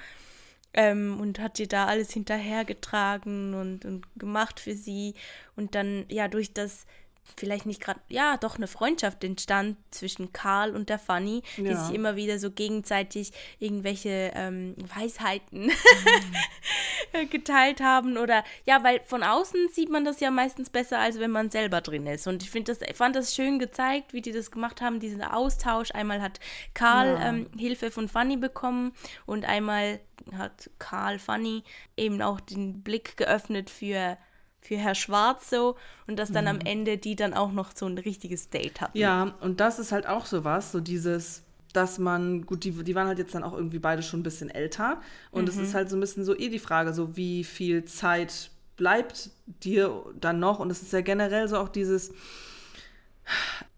ähm, 0.74 1.20
und 1.20 1.40
hat 1.40 1.60
ihr 1.60 1.68
da 1.68 1.86
alles 1.86 2.12
hinterhergetragen 2.12 3.54
und, 3.54 3.86
und 3.86 4.06
gemacht 4.18 4.60
für 4.60 4.76
sie. 4.76 5.16
Und 5.56 5.76
dann, 5.76 6.06
ja, 6.10 6.28
durch 6.28 6.54
das 6.54 6.86
vielleicht 7.38 7.66
nicht 7.66 7.82
gerade, 7.82 8.00
ja, 8.10 8.38
doch 8.38 8.58
eine 8.58 8.68
Freundschaft 8.68 9.24
entstand 9.24 9.78
zwischen 9.92 10.34
Karl 10.34 10.76
und 10.76 10.90
der 10.90 11.00
Fanny, 11.00 11.44
die 11.58 11.64
Ja. 11.64 11.76
sich 11.86 11.96
immer 11.96 12.16
wieder 12.16 12.38
so 12.40 12.52
gegenseitig 12.52 13.32
irgendwelche 13.60 14.32
ähm, 14.36 14.76
Weisheiten 14.96 15.66
Mhm. 15.68 15.72
geteilt 17.30 17.82
haben 17.82 18.18
oder 18.18 18.44
ja, 18.66 18.84
weil 18.84 19.02
von 19.06 19.24
außen 19.24 19.70
sieht 19.70 19.90
man 19.90 20.06
das 20.06 20.20
ja 20.20 20.32
meistens 20.32 20.70
besser, 20.70 21.00
als 21.00 21.20
wenn 21.20 21.32
man 21.32 21.50
selber 21.50 21.82
drin 21.82 22.08
ist. 22.08 22.28
Und 22.28 22.42
ich 22.44 22.50
finde 22.50 22.72
das, 22.74 22.82
ich 22.88 22.96
fand 22.96 23.16
das 23.16 23.36
schön 23.36 23.60
gezeigt, 23.60 24.14
wie 24.14 24.22
die 24.22 24.32
das 24.32 24.52
gemacht 24.52 24.82
haben, 24.82 25.00
diesen 25.00 25.22
Austausch. 25.24 25.92
Einmal 25.92 26.22
hat 26.22 26.40
Karl 26.74 27.16
Ja. 27.16 27.30
ähm, 27.30 27.48
Hilfe 27.58 27.92
von 27.92 28.08
Fanny 28.08 28.38
bekommen 28.38 28.94
und 29.26 29.46
einmal 29.46 30.00
hat 30.38 30.70
Karl 30.80 31.20
Fanny 31.20 31.64
eben 31.98 32.22
auch 32.22 32.40
den 32.40 32.82
Blick 32.84 33.18
geöffnet 33.18 33.70
für 33.70 34.18
für 34.62 34.78
Herr 34.78 34.96
Schwarz 34.96 35.50
so 35.50 35.76
und 36.08 36.18
dass 36.18 36.32
dann 36.32 36.48
am 36.48 36.60
Ende 36.60 36.98
die 36.98 37.16
dann 37.16 37.34
auch 37.34 37.52
noch 37.52 37.72
so 37.76 37.88
ein 37.88 37.98
richtiges 37.98 38.50
Date 38.50 38.80
hatten. 38.80 38.98
Mhm. 38.98 39.02
Ja, 39.02 39.36
und 39.42 39.60
das 39.60 39.80
ist 39.80 39.92
halt 39.92 40.08
auch 40.08 40.26
so 40.26 40.44
was, 40.44 40.72
so 40.72 40.80
dieses, 40.80 41.44
dass 41.74 41.98
man, 42.00 42.46
gut, 42.46 42.64
die, 42.64 42.72
die 42.72 42.96
waren 42.96 43.08
halt 43.08 43.18
jetzt 43.18 43.34
dann 43.34 43.44
auch 43.44 43.54
irgendwie 43.54 43.80
beide 43.80 44.04
schon 44.04 44.20
ein 44.20 44.24
bisschen 44.24 44.50
älter. 44.50 45.02
Und 45.32 45.50
es 45.50 45.58
ist 45.58 45.74
halt 45.74 45.90
so 45.90 45.98
ein 45.98 46.00
bisschen 46.00 46.24
so 46.24 46.38
eh 46.38 46.50
die 46.50 46.60
Frage, 46.60 46.94
so 46.94 47.18
wie 47.18 47.44
viel 47.44 47.86
Zeit 47.86 48.52
bleibt 48.78 49.32
dir 49.46 50.04
dann 50.20 50.40
noch? 50.40 50.60
Und 50.60 50.72
es 50.72 50.82
ist 50.82 50.94
ja 50.94 51.02
generell 51.02 51.48
so 51.48 51.58
auch 51.58 51.70
dieses, 51.70 52.12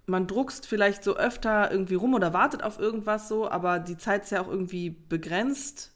man 0.06 0.28
druckst 0.28 0.67
vielleicht 0.67 1.04
so 1.04 1.15
öfter 1.15 1.72
irgendwie 1.72 1.96
rum 1.96 2.13
oder 2.13 2.34
wartet 2.34 2.63
auf 2.63 2.78
irgendwas 2.78 3.28
so, 3.28 3.50
aber 3.50 3.80
die 3.80 3.98
Zeit 3.98 4.24
ist 4.24 4.32
ja 4.32 4.41
auch 4.41 4.50
irgendwie 4.50 4.89
begrenzt 4.89 5.91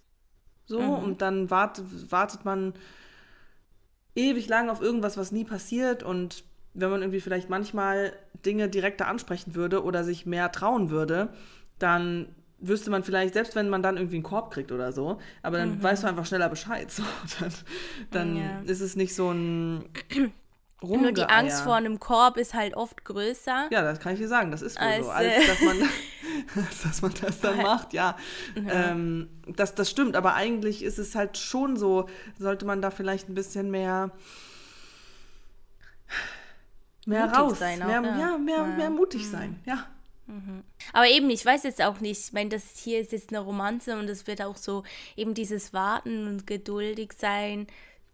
so 0.66 0.80
und 0.80 1.22
dann 1.22 1.50
wartet, 1.50 2.12
wartet 2.12 2.44
man 2.46 2.74
ewig 4.18 4.48
lang 4.50 4.70
auf 4.70 4.82
irgendwas, 4.82 5.16
was 5.18 5.32
nie 5.32 5.46
passiert 5.46 6.04
und 6.04 6.44
wenn 6.74 6.90
man 6.90 7.02
irgendwie 7.02 7.22
vielleicht 7.22 7.50
manchmal 7.50 8.14
Dinge 8.46 8.68
direkter 8.70 9.08
ansprechen 9.08 9.56
würde 9.56 9.84
oder 9.84 10.04
sich 10.04 10.26
mehr 10.26 10.52
trauen 10.52 10.90
würde, 10.90 11.30
dann 11.80 12.36
wüsste 12.60 12.90
man 12.90 13.04
vielleicht, 13.04 13.34
selbst 13.36 13.56
wenn 13.56 13.70
man 13.70 13.84
dann 13.84 13.98
irgendwie 13.98 14.16
einen 14.16 14.24
Korb 14.24 14.52
kriegt 14.52 14.72
oder 14.72 14.92
so, 14.92 15.20
aber 15.44 15.58
dann 15.58 15.82
weißt 15.82 16.04
du 16.04 16.08
einfach 16.08 16.26
schneller 16.26 16.50
Bescheid. 16.50 16.92
So, 16.98 17.04
dann 17.40 17.52
dann 18.12 18.36
Ja. 18.36 18.62
ist 18.62 18.82
es 18.82 18.96
nicht 18.96 19.14
so 19.16 19.32
ein 19.32 19.86
Nur 20.82 20.90
die 21.12 21.22
Rumgeeier. 21.22 21.32
Angst 21.32 21.62
vor 21.62 21.76
einem 21.76 22.00
Korb 22.00 22.38
ist 22.38 22.54
halt 22.54 22.76
oft 22.76 23.04
größer. 23.04 23.68
Ja, 23.72 23.82
das 23.82 24.00
kann 24.00 24.14
ich 24.14 24.20
dir 24.20 24.28
sagen, 24.28 24.52
das 24.52 24.62
ist 24.62 24.80
wohl 24.80 24.88
Als, 24.88 25.06
so. 25.06 25.12
Als 25.12 25.48
dass 25.48 25.62
man, 25.62 25.78
dass 26.84 27.02
man 27.02 27.14
das 27.20 27.40
dann 27.40 27.58
macht, 27.58 27.94
ja. 27.94 28.16
Ähm, 28.56 29.30
das, 29.56 29.74
das 29.74 29.90
stimmt, 29.90 30.16
aber 30.16 30.36
eigentlich 30.36 30.84
ist 30.84 31.00
es 31.00 31.16
halt 31.16 31.38
schon 31.38 31.78
so, 31.78 32.08
sollte 32.38 32.66
man 32.66 32.82
da 32.82 32.92
vielleicht 32.92 33.28
ein 33.28 33.34
bisschen 33.34 33.72
mehr, 33.72 34.12
mehr 37.08 37.26
Mutig 37.26 37.40
raus, 37.40 37.60
sein 37.60 37.82
auch, 37.82 37.88
mehr, 37.88 38.02
ja. 38.04 38.18
ja, 38.20 38.38
mehr, 38.38 38.58
Ja. 38.58 38.64
mehr 38.64 38.90
mutig 38.90 39.28
sein, 39.30 39.60
ja. 39.66 39.86
Aber 40.92 41.08
eben, 41.08 41.30
ich 41.30 41.46
weiß 41.46 41.64
jetzt 41.64 41.82
auch 41.82 42.02
nicht, 42.02 42.20
ich 42.20 42.34
meine, 42.34 42.50
das 42.50 42.78
hier 42.78 43.00
ist 43.00 43.14
jetzt 43.14 43.30
eine 43.30 43.40
Romanze 43.40 43.98
und 43.98 44.10
es 44.10 44.28
wird 44.28 44.42
auch 44.42 44.58
so 44.58 44.84
eben 45.16 45.34
dieses 45.34 45.72
Warten 45.72 46.28
und 46.28 46.46
geduldig 46.46 47.14
sein. 47.18 47.66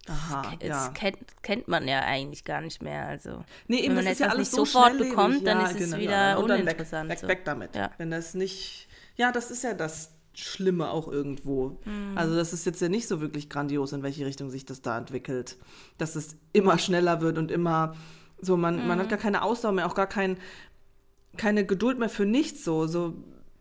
Aha, 0.08 0.54
Das 0.60 0.68
ja. 0.68 0.90
kennt, 0.90 1.18
kennt 1.44 1.68
man 1.70 1.88
ja 1.88 2.02
eigentlich 2.02 2.44
gar 2.44 2.60
nicht 2.62 2.82
mehr. 2.82 3.06
Also, 3.08 3.44
Nee, 3.68 3.78
eben, 3.78 3.90
wenn 3.90 3.96
man 3.96 4.06
das 4.06 4.14
ist 4.14 4.20
ja 4.20 4.36
nicht 4.36 4.52
so 4.52 4.66
sofort 4.66 4.98
bekommt, 4.98 5.48
dann 5.48 5.60
ja, 5.62 5.68
ist 5.68 5.80
es 5.80 5.92
genau, 5.92 5.98
wieder 5.98 6.12
ja. 6.12 6.36
Und 6.36 6.50
dann 6.50 6.60
weg, 6.60 6.66
uninteressant. 6.66 7.10
Weg, 7.10 7.20
so. 7.20 7.28
weg 7.28 7.46
damit. 7.46 7.76
Ja. 7.76 7.92
Wenn 7.98 8.12
das 8.12 8.34
nicht, 8.34 8.88
ja, 9.16 9.32
das 9.32 9.50
ist 9.50 9.64
ja 9.64 9.74
das 9.74 10.12
Schlimme 10.34 10.90
auch 10.90 11.08
irgendwo. 11.08 11.80
Mhm. 11.86 12.18
Also 12.18 12.36
das 12.36 12.52
ist 12.52 12.66
jetzt 12.66 12.82
ja 12.82 12.90
nicht 12.90 13.08
so 13.08 13.22
wirklich 13.22 13.50
grandios, 13.50 13.94
in 13.94 14.04
welche 14.04 14.26
Richtung 14.26 14.50
sich 14.50 14.66
das 14.66 14.82
da 14.82 14.98
entwickelt. 14.98 15.56
Dass 15.98 16.16
es 16.16 16.36
immer 16.52 16.78
schneller 16.80 17.22
wird 17.22 17.38
und 17.38 17.50
immer 17.50 17.96
so, 18.42 18.58
man, 18.58 18.86
man 18.88 18.98
Mhm. 18.98 19.02
hat 19.04 19.10
gar 19.10 19.20
keine 19.20 19.42
Ausdauer 19.42 19.72
mehr, 19.72 19.86
auch 19.88 19.96
gar 19.96 20.08
kein, 20.08 20.38
keine 21.38 21.66
Geduld 21.66 21.98
mehr 21.98 22.10
für 22.10 22.26
nichts 22.26 22.66
so. 22.66 22.88
so 22.88 23.14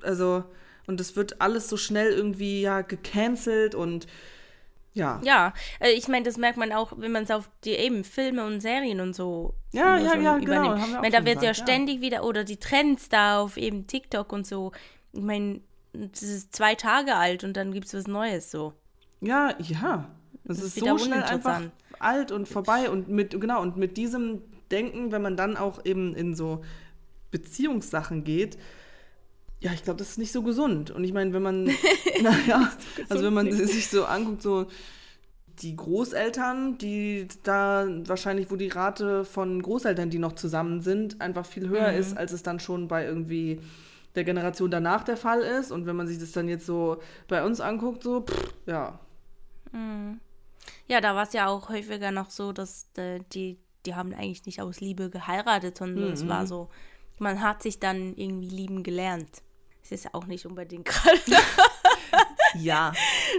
also, 0.02 0.42
und 0.88 1.00
es 1.00 1.14
wird 1.14 1.40
alles 1.40 1.68
so 1.68 1.76
schnell 1.76 2.10
irgendwie 2.10 2.62
ja 2.62 2.80
gecancelt 2.80 3.76
und 3.76 4.08
ja. 4.94 5.20
Ja, 5.24 5.54
äh, 5.80 5.90
ich 5.92 6.08
meine, 6.08 6.24
das 6.24 6.36
merkt 6.36 6.58
man 6.58 6.72
auch, 6.72 6.92
wenn 6.96 7.12
man 7.12 7.24
es 7.24 7.30
auf 7.30 7.48
die 7.64 7.70
eben 7.70 8.04
Filme 8.04 8.44
und 8.44 8.60
Serien 8.60 9.00
und 9.00 9.14
so 9.14 9.54
Ja, 9.72 9.96
ja, 9.96 10.16
ja, 10.16 10.36
genau, 10.36 10.36
übernimmt. 10.36 10.76
wir 10.78 10.84
ich 10.84 10.92
meine, 10.92 11.10
da 11.10 11.24
wird 11.24 11.42
ja 11.42 11.50
gesagt, 11.50 11.58
ja. 11.58 11.64
ständig 11.64 12.00
wieder, 12.00 12.24
oder 12.24 12.44
die 12.44 12.58
Trends 12.58 13.08
da 13.08 13.40
auf 13.40 13.56
eben 13.56 13.86
TikTok 13.86 14.32
und 14.32 14.46
so. 14.46 14.72
Ich 15.12 15.22
meine, 15.22 15.60
das 15.92 16.22
ist 16.22 16.54
zwei 16.54 16.74
Tage 16.74 17.16
alt 17.16 17.44
und 17.44 17.56
dann 17.56 17.72
gibt 17.72 17.86
es 17.86 17.94
was 17.94 18.06
Neues 18.06 18.50
so. 18.50 18.74
Ja, 19.20 19.54
ja. 19.58 20.08
Das, 20.44 20.58
ist 20.58 20.64
ist 20.64 20.76
wieder 20.76 20.98
so 20.98 21.04
schnell 21.04 21.22
einfach 21.22 21.62
alt 21.98 22.32
und 22.32 22.48
vorbei. 22.48 22.90
Und 22.90 23.08
mit, 23.08 23.38
genau, 23.40 23.62
und 23.62 23.76
mit 23.76 23.96
diesem 23.96 24.42
Denken, 24.70 25.12
wenn 25.12 25.22
man 25.22 25.36
dann 25.36 25.56
auch 25.56 25.84
eben 25.84 26.14
in 26.14 26.34
so 26.34 26.62
Beziehungssachen 27.30 28.24
geht, 28.24 28.58
ja, 29.62 29.72
ich 29.72 29.82
glaube, 29.84 29.98
das 29.98 30.10
ist 30.10 30.18
nicht 30.18 30.32
so 30.32 30.42
gesund. 30.42 30.90
Und 30.90 31.04
ich 31.04 31.12
meine, 31.12 31.32
wenn 31.32 31.42
man, 31.42 31.64
naja, 32.20 32.70
also 33.08 33.24
wenn 33.24 33.34
man 33.34 33.50
sich 33.52 33.88
so 33.88 34.04
anguckt, 34.04 34.42
so 34.42 34.66
die 35.62 35.76
Großeltern, 35.76 36.78
die 36.78 37.28
da 37.44 37.86
wahrscheinlich, 38.06 38.50
wo 38.50 38.56
die 38.56 38.68
Rate 38.68 39.24
von 39.24 39.62
Großeltern, 39.62 40.10
die 40.10 40.18
noch 40.18 40.32
zusammen 40.32 40.80
sind, 40.80 41.20
einfach 41.20 41.46
viel 41.46 41.68
höher 41.68 41.92
ist, 41.92 42.16
als 42.16 42.32
es 42.32 42.42
dann 42.42 42.58
schon 42.58 42.88
bei 42.88 43.04
irgendwie 43.04 43.60
der 44.14 44.24
Generation 44.24 44.70
danach 44.70 45.04
der 45.04 45.16
Fall 45.16 45.40
ist. 45.40 45.70
Und 45.70 45.86
wenn 45.86 45.96
man 45.96 46.06
sich 46.06 46.18
das 46.18 46.32
dann 46.32 46.48
jetzt 46.48 46.66
so 46.66 47.00
bei 47.28 47.44
uns 47.44 47.60
anguckt, 47.60 48.02
so, 48.02 48.22
pff, 48.22 48.54
ja, 48.66 48.98
Ja, 50.86 51.00
da 51.00 51.14
war 51.14 51.24
es 51.24 51.32
ja 51.32 51.46
auch 51.48 51.68
häufiger 51.68 52.10
noch 52.10 52.30
so, 52.30 52.52
dass 52.52 52.86
äh, 52.96 53.20
die, 53.32 53.58
die 53.86 53.94
haben 53.94 54.12
eigentlich 54.14 54.44
nicht 54.46 54.60
aus 54.60 54.80
Liebe 54.80 55.10
geheiratet, 55.10 55.78
sondern 55.78 56.08
Mhm. 56.08 56.12
es 56.12 56.26
war 56.28 56.46
so, 56.46 56.68
man 57.18 57.40
hat 57.40 57.62
sich 57.62 57.78
dann 57.80 58.14
irgendwie 58.16 58.48
lieben 58.48 58.82
gelernt. 58.82 59.42
Es 59.82 59.92
ist 59.92 60.14
auch 60.14 60.26
nicht 60.26 60.46
unbedingt 60.46 60.84
gerade 60.86 61.18
Ja, 62.54 62.92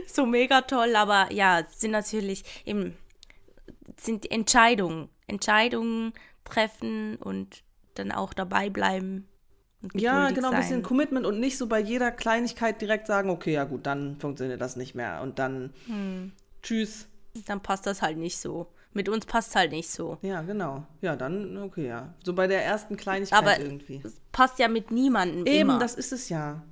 so 0.08 0.26
mega 0.26 0.62
toll, 0.62 0.96
aber 0.96 1.32
ja, 1.32 1.60
es 1.60 1.80
sind 1.80 1.92
natürlich 1.92 2.44
eben 2.66 2.98
sind 4.00 4.30
Entscheidungen, 4.32 5.10
Entscheidungen 5.28 6.14
treffen 6.44 7.16
und 7.18 7.64
dann 7.96 8.12
auch 8.12 8.34
dabei 8.34 8.70
bleiben. 8.70 9.28
Ja, 9.94 10.32
genau, 10.32 10.52
ein 10.52 10.60
bisschen. 10.60 10.82
Commitment 10.82 11.26
und 11.26 11.40
nicht 11.40 11.58
so 11.58 11.68
bei 11.68 11.80
jeder 11.80 12.12
Kleinigkeit 12.12 12.82
direkt 12.82 13.08
sagen, 13.08 13.30
okay, 13.30 13.54
ja 13.54 13.66
gut, 13.66 13.86
dann 13.86 14.18
funktioniert 14.20 14.62
das 14.62 14.76
nicht 14.76 14.96
mehr 14.96 15.22
und 15.22 15.40
dann 15.40 15.74
Hm. 15.88 16.32
tschüss. 16.62 17.08
Dann 17.46 17.62
passt 17.62 17.86
das 17.86 18.02
halt 18.02 18.18
nicht 18.18 18.38
so. 18.38 18.68
Mit 18.94 19.10
uns 19.10 19.26
passt 19.26 19.50
es 19.50 19.56
halt 19.56 19.72
nicht 19.72 19.90
so. 19.90 20.18
Ja, 20.22 20.42
genau. 20.42 20.86
Ja, 21.02 21.16
dann, 21.16 21.58
okay, 21.58 21.88
ja. 21.88 22.14
So 22.24 22.34
bei 22.34 22.48
der 22.48 22.64
ersten 22.64 22.96
Kleinigkeit 22.96 23.38
Aber 23.38 23.60
irgendwie. 23.60 24.02
es 24.04 24.16
passt 24.32 24.60
ja 24.60 24.68
mit 24.68 24.92
niemandem 24.92 25.46
Eben, 25.46 25.70
immer. 25.70 25.80
das 25.80 25.96
ist 25.96 26.12
es 26.12 26.30
ja. 26.30 26.64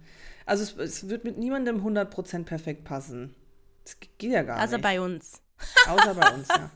Also 0.46 0.64
es, 0.64 0.76
es 0.78 1.10
wird 1.10 1.24
mit 1.24 1.38
niemandem 1.38 1.86
100% 1.86 2.46
perfekt 2.46 2.84
passen. 2.84 3.36
Das 3.84 3.98
geht 4.18 4.32
ja 4.32 4.44
gar 4.44 4.58
also 4.58 4.76
nicht. 4.78 4.84
bei 4.84 5.02
uns. 5.02 5.42
Außer 5.88 6.14
bei 6.16 6.32
uns, 6.34 6.48
ja. 6.48 6.70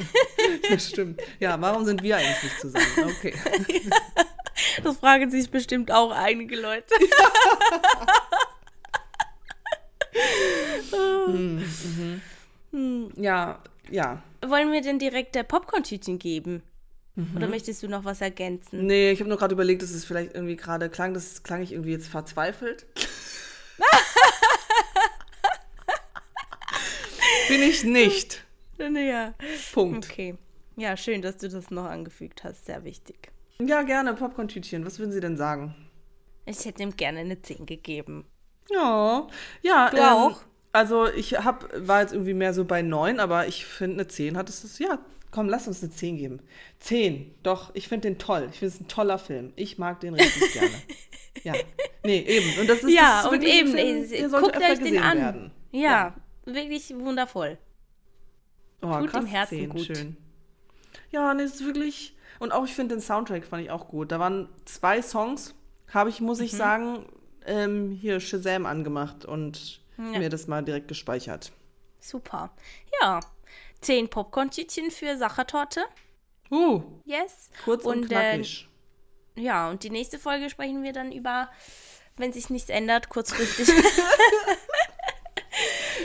das 0.70 0.88
stimmt. 0.88 1.20
Ja, 1.38 1.60
warum 1.60 1.84
sind 1.84 2.02
wir 2.02 2.16
eigentlich 2.16 2.42
nicht 2.42 2.60
zusammen? 2.60 2.86
Okay. 3.16 3.34
Das 4.82 4.96
fragen 4.96 5.30
sich 5.30 5.50
bestimmt 5.50 5.92
auch 5.92 6.10
einige 6.10 6.56
Leute. 6.56 6.94
Ja, 13.16 13.58
ja. 13.90 14.22
Wollen 14.46 14.72
wir 14.72 14.82
denn 14.82 14.98
direkt 14.98 15.34
der 15.34 15.42
Popcorn-Tütchen 15.42 16.18
geben? 16.18 16.62
Mhm. 17.14 17.36
Oder 17.36 17.48
möchtest 17.48 17.82
du 17.82 17.88
noch 17.88 18.04
was 18.04 18.20
ergänzen? 18.20 18.86
Nee, 18.86 19.10
ich 19.10 19.20
habe 19.20 19.28
nur 19.28 19.38
gerade 19.38 19.54
überlegt, 19.54 19.82
dass 19.82 19.90
es 19.90 20.04
vielleicht 20.04 20.34
irgendwie 20.34 20.56
gerade 20.56 20.90
klang, 20.90 21.14
das 21.14 21.42
klang 21.42 21.62
ich 21.62 21.72
irgendwie 21.72 21.92
jetzt 21.92 22.08
verzweifelt. 22.08 22.86
Bin 27.48 27.62
ich 27.62 27.84
nicht. 27.84 28.44
Ja. 28.78 29.34
Punkt. 29.72 30.06
Okay. 30.10 30.36
Ja, 30.76 30.96
schön, 30.96 31.22
dass 31.22 31.38
du 31.38 31.48
das 31.48 31.70
noch 31.70 31.86
angefügt 31.86 32.44
hast. 32.44 32.66
Sehr 32.66 32.84
wichtig. 32.84 33.32
Ja, 33.60 33.82
gerne, 33.82 34.12
Popcorn-Tütchen. 34.14 34.84
Was 34.84 34.98
würden 34.98 35.12
Sie 35.12 35.20
denn 35.20 35.38
sagen? 35.38 35.74
Ich 36.44 36.64
hätte 36.66 36.82
ihm 36.82 36.94
gerne 36.94 37.20
eine 37.20 37.40
10 37.40 37.64
gegeben. 37.64 38.26
Ja, 38.70 39.26
ja. 39.62 39.90
Du 39.90 39.96
auch? 39.98 40.42
Also 40.76 41.06
ich 41.08 41.38
hab, 41.38 41.68
war 41.86 42.02
jetzt 42.02 42.12
irgendwie 42.12 42.34
mehr 42.34 42.52
so 42.54 42.64
bei 42.64 42.82
9, 42.82 43.18
aber 43.20 43.46
ich 43.48 43.64
finde 43.66 43.94
eine 43.96 44.08
10 44.08 44.36
hat 44.36 44.48
es, 44.48 44.62
das- 44.62 44.78
ja, 44.78 44.98
komm, 45.30 45.48
lass 45.48 45.66
uns 45.68 45.82
eine 45.82 45.90
10 45.92 46.16
geben. 46.18 46.40
10, 46.80 47.34
doch, 47.42 47.70
ich 47.74 47.88
finde 47.88 48.08
den 48.08 48.18
toll. 48.18 48.48
Ich 48.52 48.58
finde 48.58 48.74
es 48.74 48.80
ein 48.80 48.88
toller 48.88 49.18
Film. 49.18 49.52
Ich 49.56 49.78
mag 49.78 50.00
den 50.00 50.14
richtig 50.14 50.52
gerne. 50.52 50.70
Ja, 51.44 51.54
nee, 52.04 52.18
eben. 52.20 52.60
Und 52.60 52.68
das 52.68 52.82
ist, 52.82 52.90
ja, 52.94 53.22
das 53.22 53.32
ist 53.32 53.38
und 53.38 53.44
eben, 53.44 53.72
Film, 53.72 54.08
der 54.10 54.30
sollte 54.30 54.46
guckt 54.52 54.56
euch 54.64 54.68
den 54.78 54.84
gesehen 54.84 55.02
an. 55.02 55.18
werden. 55.18 55.50
Ja, 55.72 56.14
wirklich 56.44 56.94
wundervoll. 56.96 57.58
Oh, 58.82 58.98
Tut 58.98 59.10
krass, 59.10 59.24
dem 59.24 59.26
Herzen 59.26 59.58
10, 59.58 59.68
gut. 59.70 59.80
schön. 59.84 60.16
Ja, 61.10 61.32
nee, 61.34 61.42
es 61.42 61.56
ist 61.56 61.64
wirklich, 61.66 62.16
und 62.38 62.52
auch 62.52 62.64
ich 62.64 62.74
finde 62.74 62.94
den 62.96 63.00
Soundtrack 63.00 63.44
fand 63.44 63.62
ich 63.64 63.70
auch 63.70 63.88
gut. 63.88 64.12
Da 64.12 64.18
waren 64.18 64.48
zwei 64.64 65.00
Songs, 65.02 65.54
habe 65.92 66.10
ich, 66.10 66.20
muss 66.20 66.40
ich 66.40 66.52
Mhm. 66.52 66.56
sagen, 66.56 67.06
ähm, 67.46 67.90
hier 67.92 68.20
Shazam 68.20 68.66
angemacht 68.66 69.24
und 69.24 69.80
ja. 69.98 70.18
mir 70.18 70.30
das 70.30 70.46
mal 70.46 70.62
direkt 70.62 70.88
gespeichert. 70.88 71.52
Super. 72.00 72.50
Ja, 73.00 73.20
zehn 73.80 74.08
Popcorn-Tütchen 74.08 74.90
für 74.90 75.16
Sachertorte. 75.16 75.84
Uh. 76.50 76.82
Yes. 77.04 77.50
Kurz 77.64 77.84
und, 77.84 78.02
und 78.02 78.08
knackig. 78.08 78.68
Äh, 79.36 79.42
ja, 79.42 79.68
und 79.70 79.82
die 79.82 79.90
nächste 79.90 80.18
Folge 80.18 80.48
sprechen 80.50 80.82
wir 80.82 80.92
dann 80.92 81.12
über, 81.12 81.50
wenn 82.16 82.32
sich 82.32 82.50
nichts 82.50 82.70
ändert, 82.70 83.08
kurzfristig. 83.08 83.68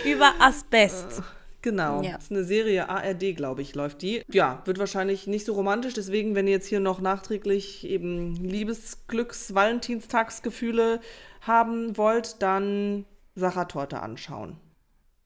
über 0.05 0.33
Asbest. 0.39 1.19
Äh, 1.19 1.21
genau. 1.61 2.01
Ja. 2.01 2.13
Das 2.13 2.25
ist 2.25 2.31
eine 2.31 2.43
Serie 2.43 2.89
ARD, 2.89 3.35
glaube 3.35 3.61
ich, 3.61 3.75
läuft 3.75 4.01
die. 4.01 4.23
Ja, 4.29 4.61
wird 4.65 4.79
wahrscheinlich 4.79 5.27
nicht 5.27 5.45
so 5.45 5.53
romantisch. 5.53 5.93
Deswegen, 5.93 6.35
wenn 6.35 6.47
ihr 6.47 6.53
jetzt 6.53 6.67
hier 6.67 6.79
noch 6.79 6.99
nachträglich 6.99 7.85
eben 7.87 8.35
Liebesglücks-, 8.35 9.53
Valentinstagsgefühle 9.53 10.99
haben 11.41 11.97
wollt, 11.97 12.41
dann 12.41 13.05
Sachertorte 13.35 14.01
anschauen. 14.01 14.59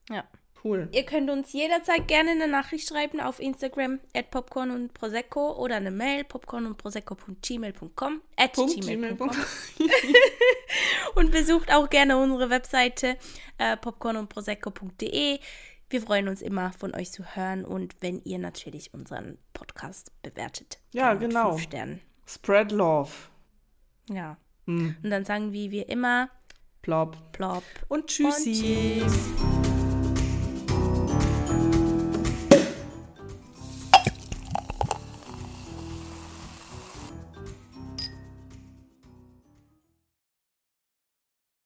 Ja. 0.10 0.24
Cool. 0.66 0.90
Ihr 0.94 1.06
könnt 1.06 1.30
uns 1.30 1.54
jederzeit 1.54 2.08
gerne 2.08 2.32
eine 2.32 2.48
Nachricht 2.48 2.90
schreiben 2.90 3.20
auf 3.20 3.40
Instagram 3.40 4.00
at 4.16 4.32
popcorn 4.32 4.72
und 4.72 4.96
prosecco 4.96 5.54
oder 5.64 5.76
eine 5.76 5.92
Mail 5.92 6.24
popcorn 6.24 6.66
und 6.66 6.76
prosecco.gmail.com 6.78 8.22
at 8.36 8.54
gmail.com 8.54 9.30
und 11.16 11.32
besucht 11.32 11.72
auch 11.72 11.88
gerne 11.88 12.18
unsere 12.18 12.50
Webseite 12.50 13.16
äh, 13.60 13.78
popcorn 13.78 14.18
und 14.18 14.28
prosecco.de. 14.28 15.40
Wir 15.88 16.02
freuen 16.02 16.28
uns 16.28 16.42
immer 16.42 16.74
von 16.74 16.96
euch 16.96 17.12
zu 17.12 17.36
hören 17.36 17.64
und 17.64 17.96
wenn 18.00 18.24
ihr 18.24 18.40
natürlich 18.40 18.92
unseren 18.92 19.38
Podcast 19.54 20.12
bewertet. 20.24 20.80
Ja, 20.94 21.14
genau. 21.14 21.52
Fünf 21.52 21.62
Sternen. 21.62 22.02
Spread 22.26 22.72
love. 22.72 23.12
Ja. 24.10 24.38
Hm. 24.66 24.96
Und 25.04 25.10
dann 25.12 25.26
sagen 25.26 25.54
wir 25.54 25.70
wie 25.70 25.84
immer 25.84 26.32
Plop. 26.86 27.18
Plop. 27.32 27.64
Und 27.88 28.06
tschüssi. 28.06 29.02
Und 29.02 29.10
tschüss. 29.10 29.55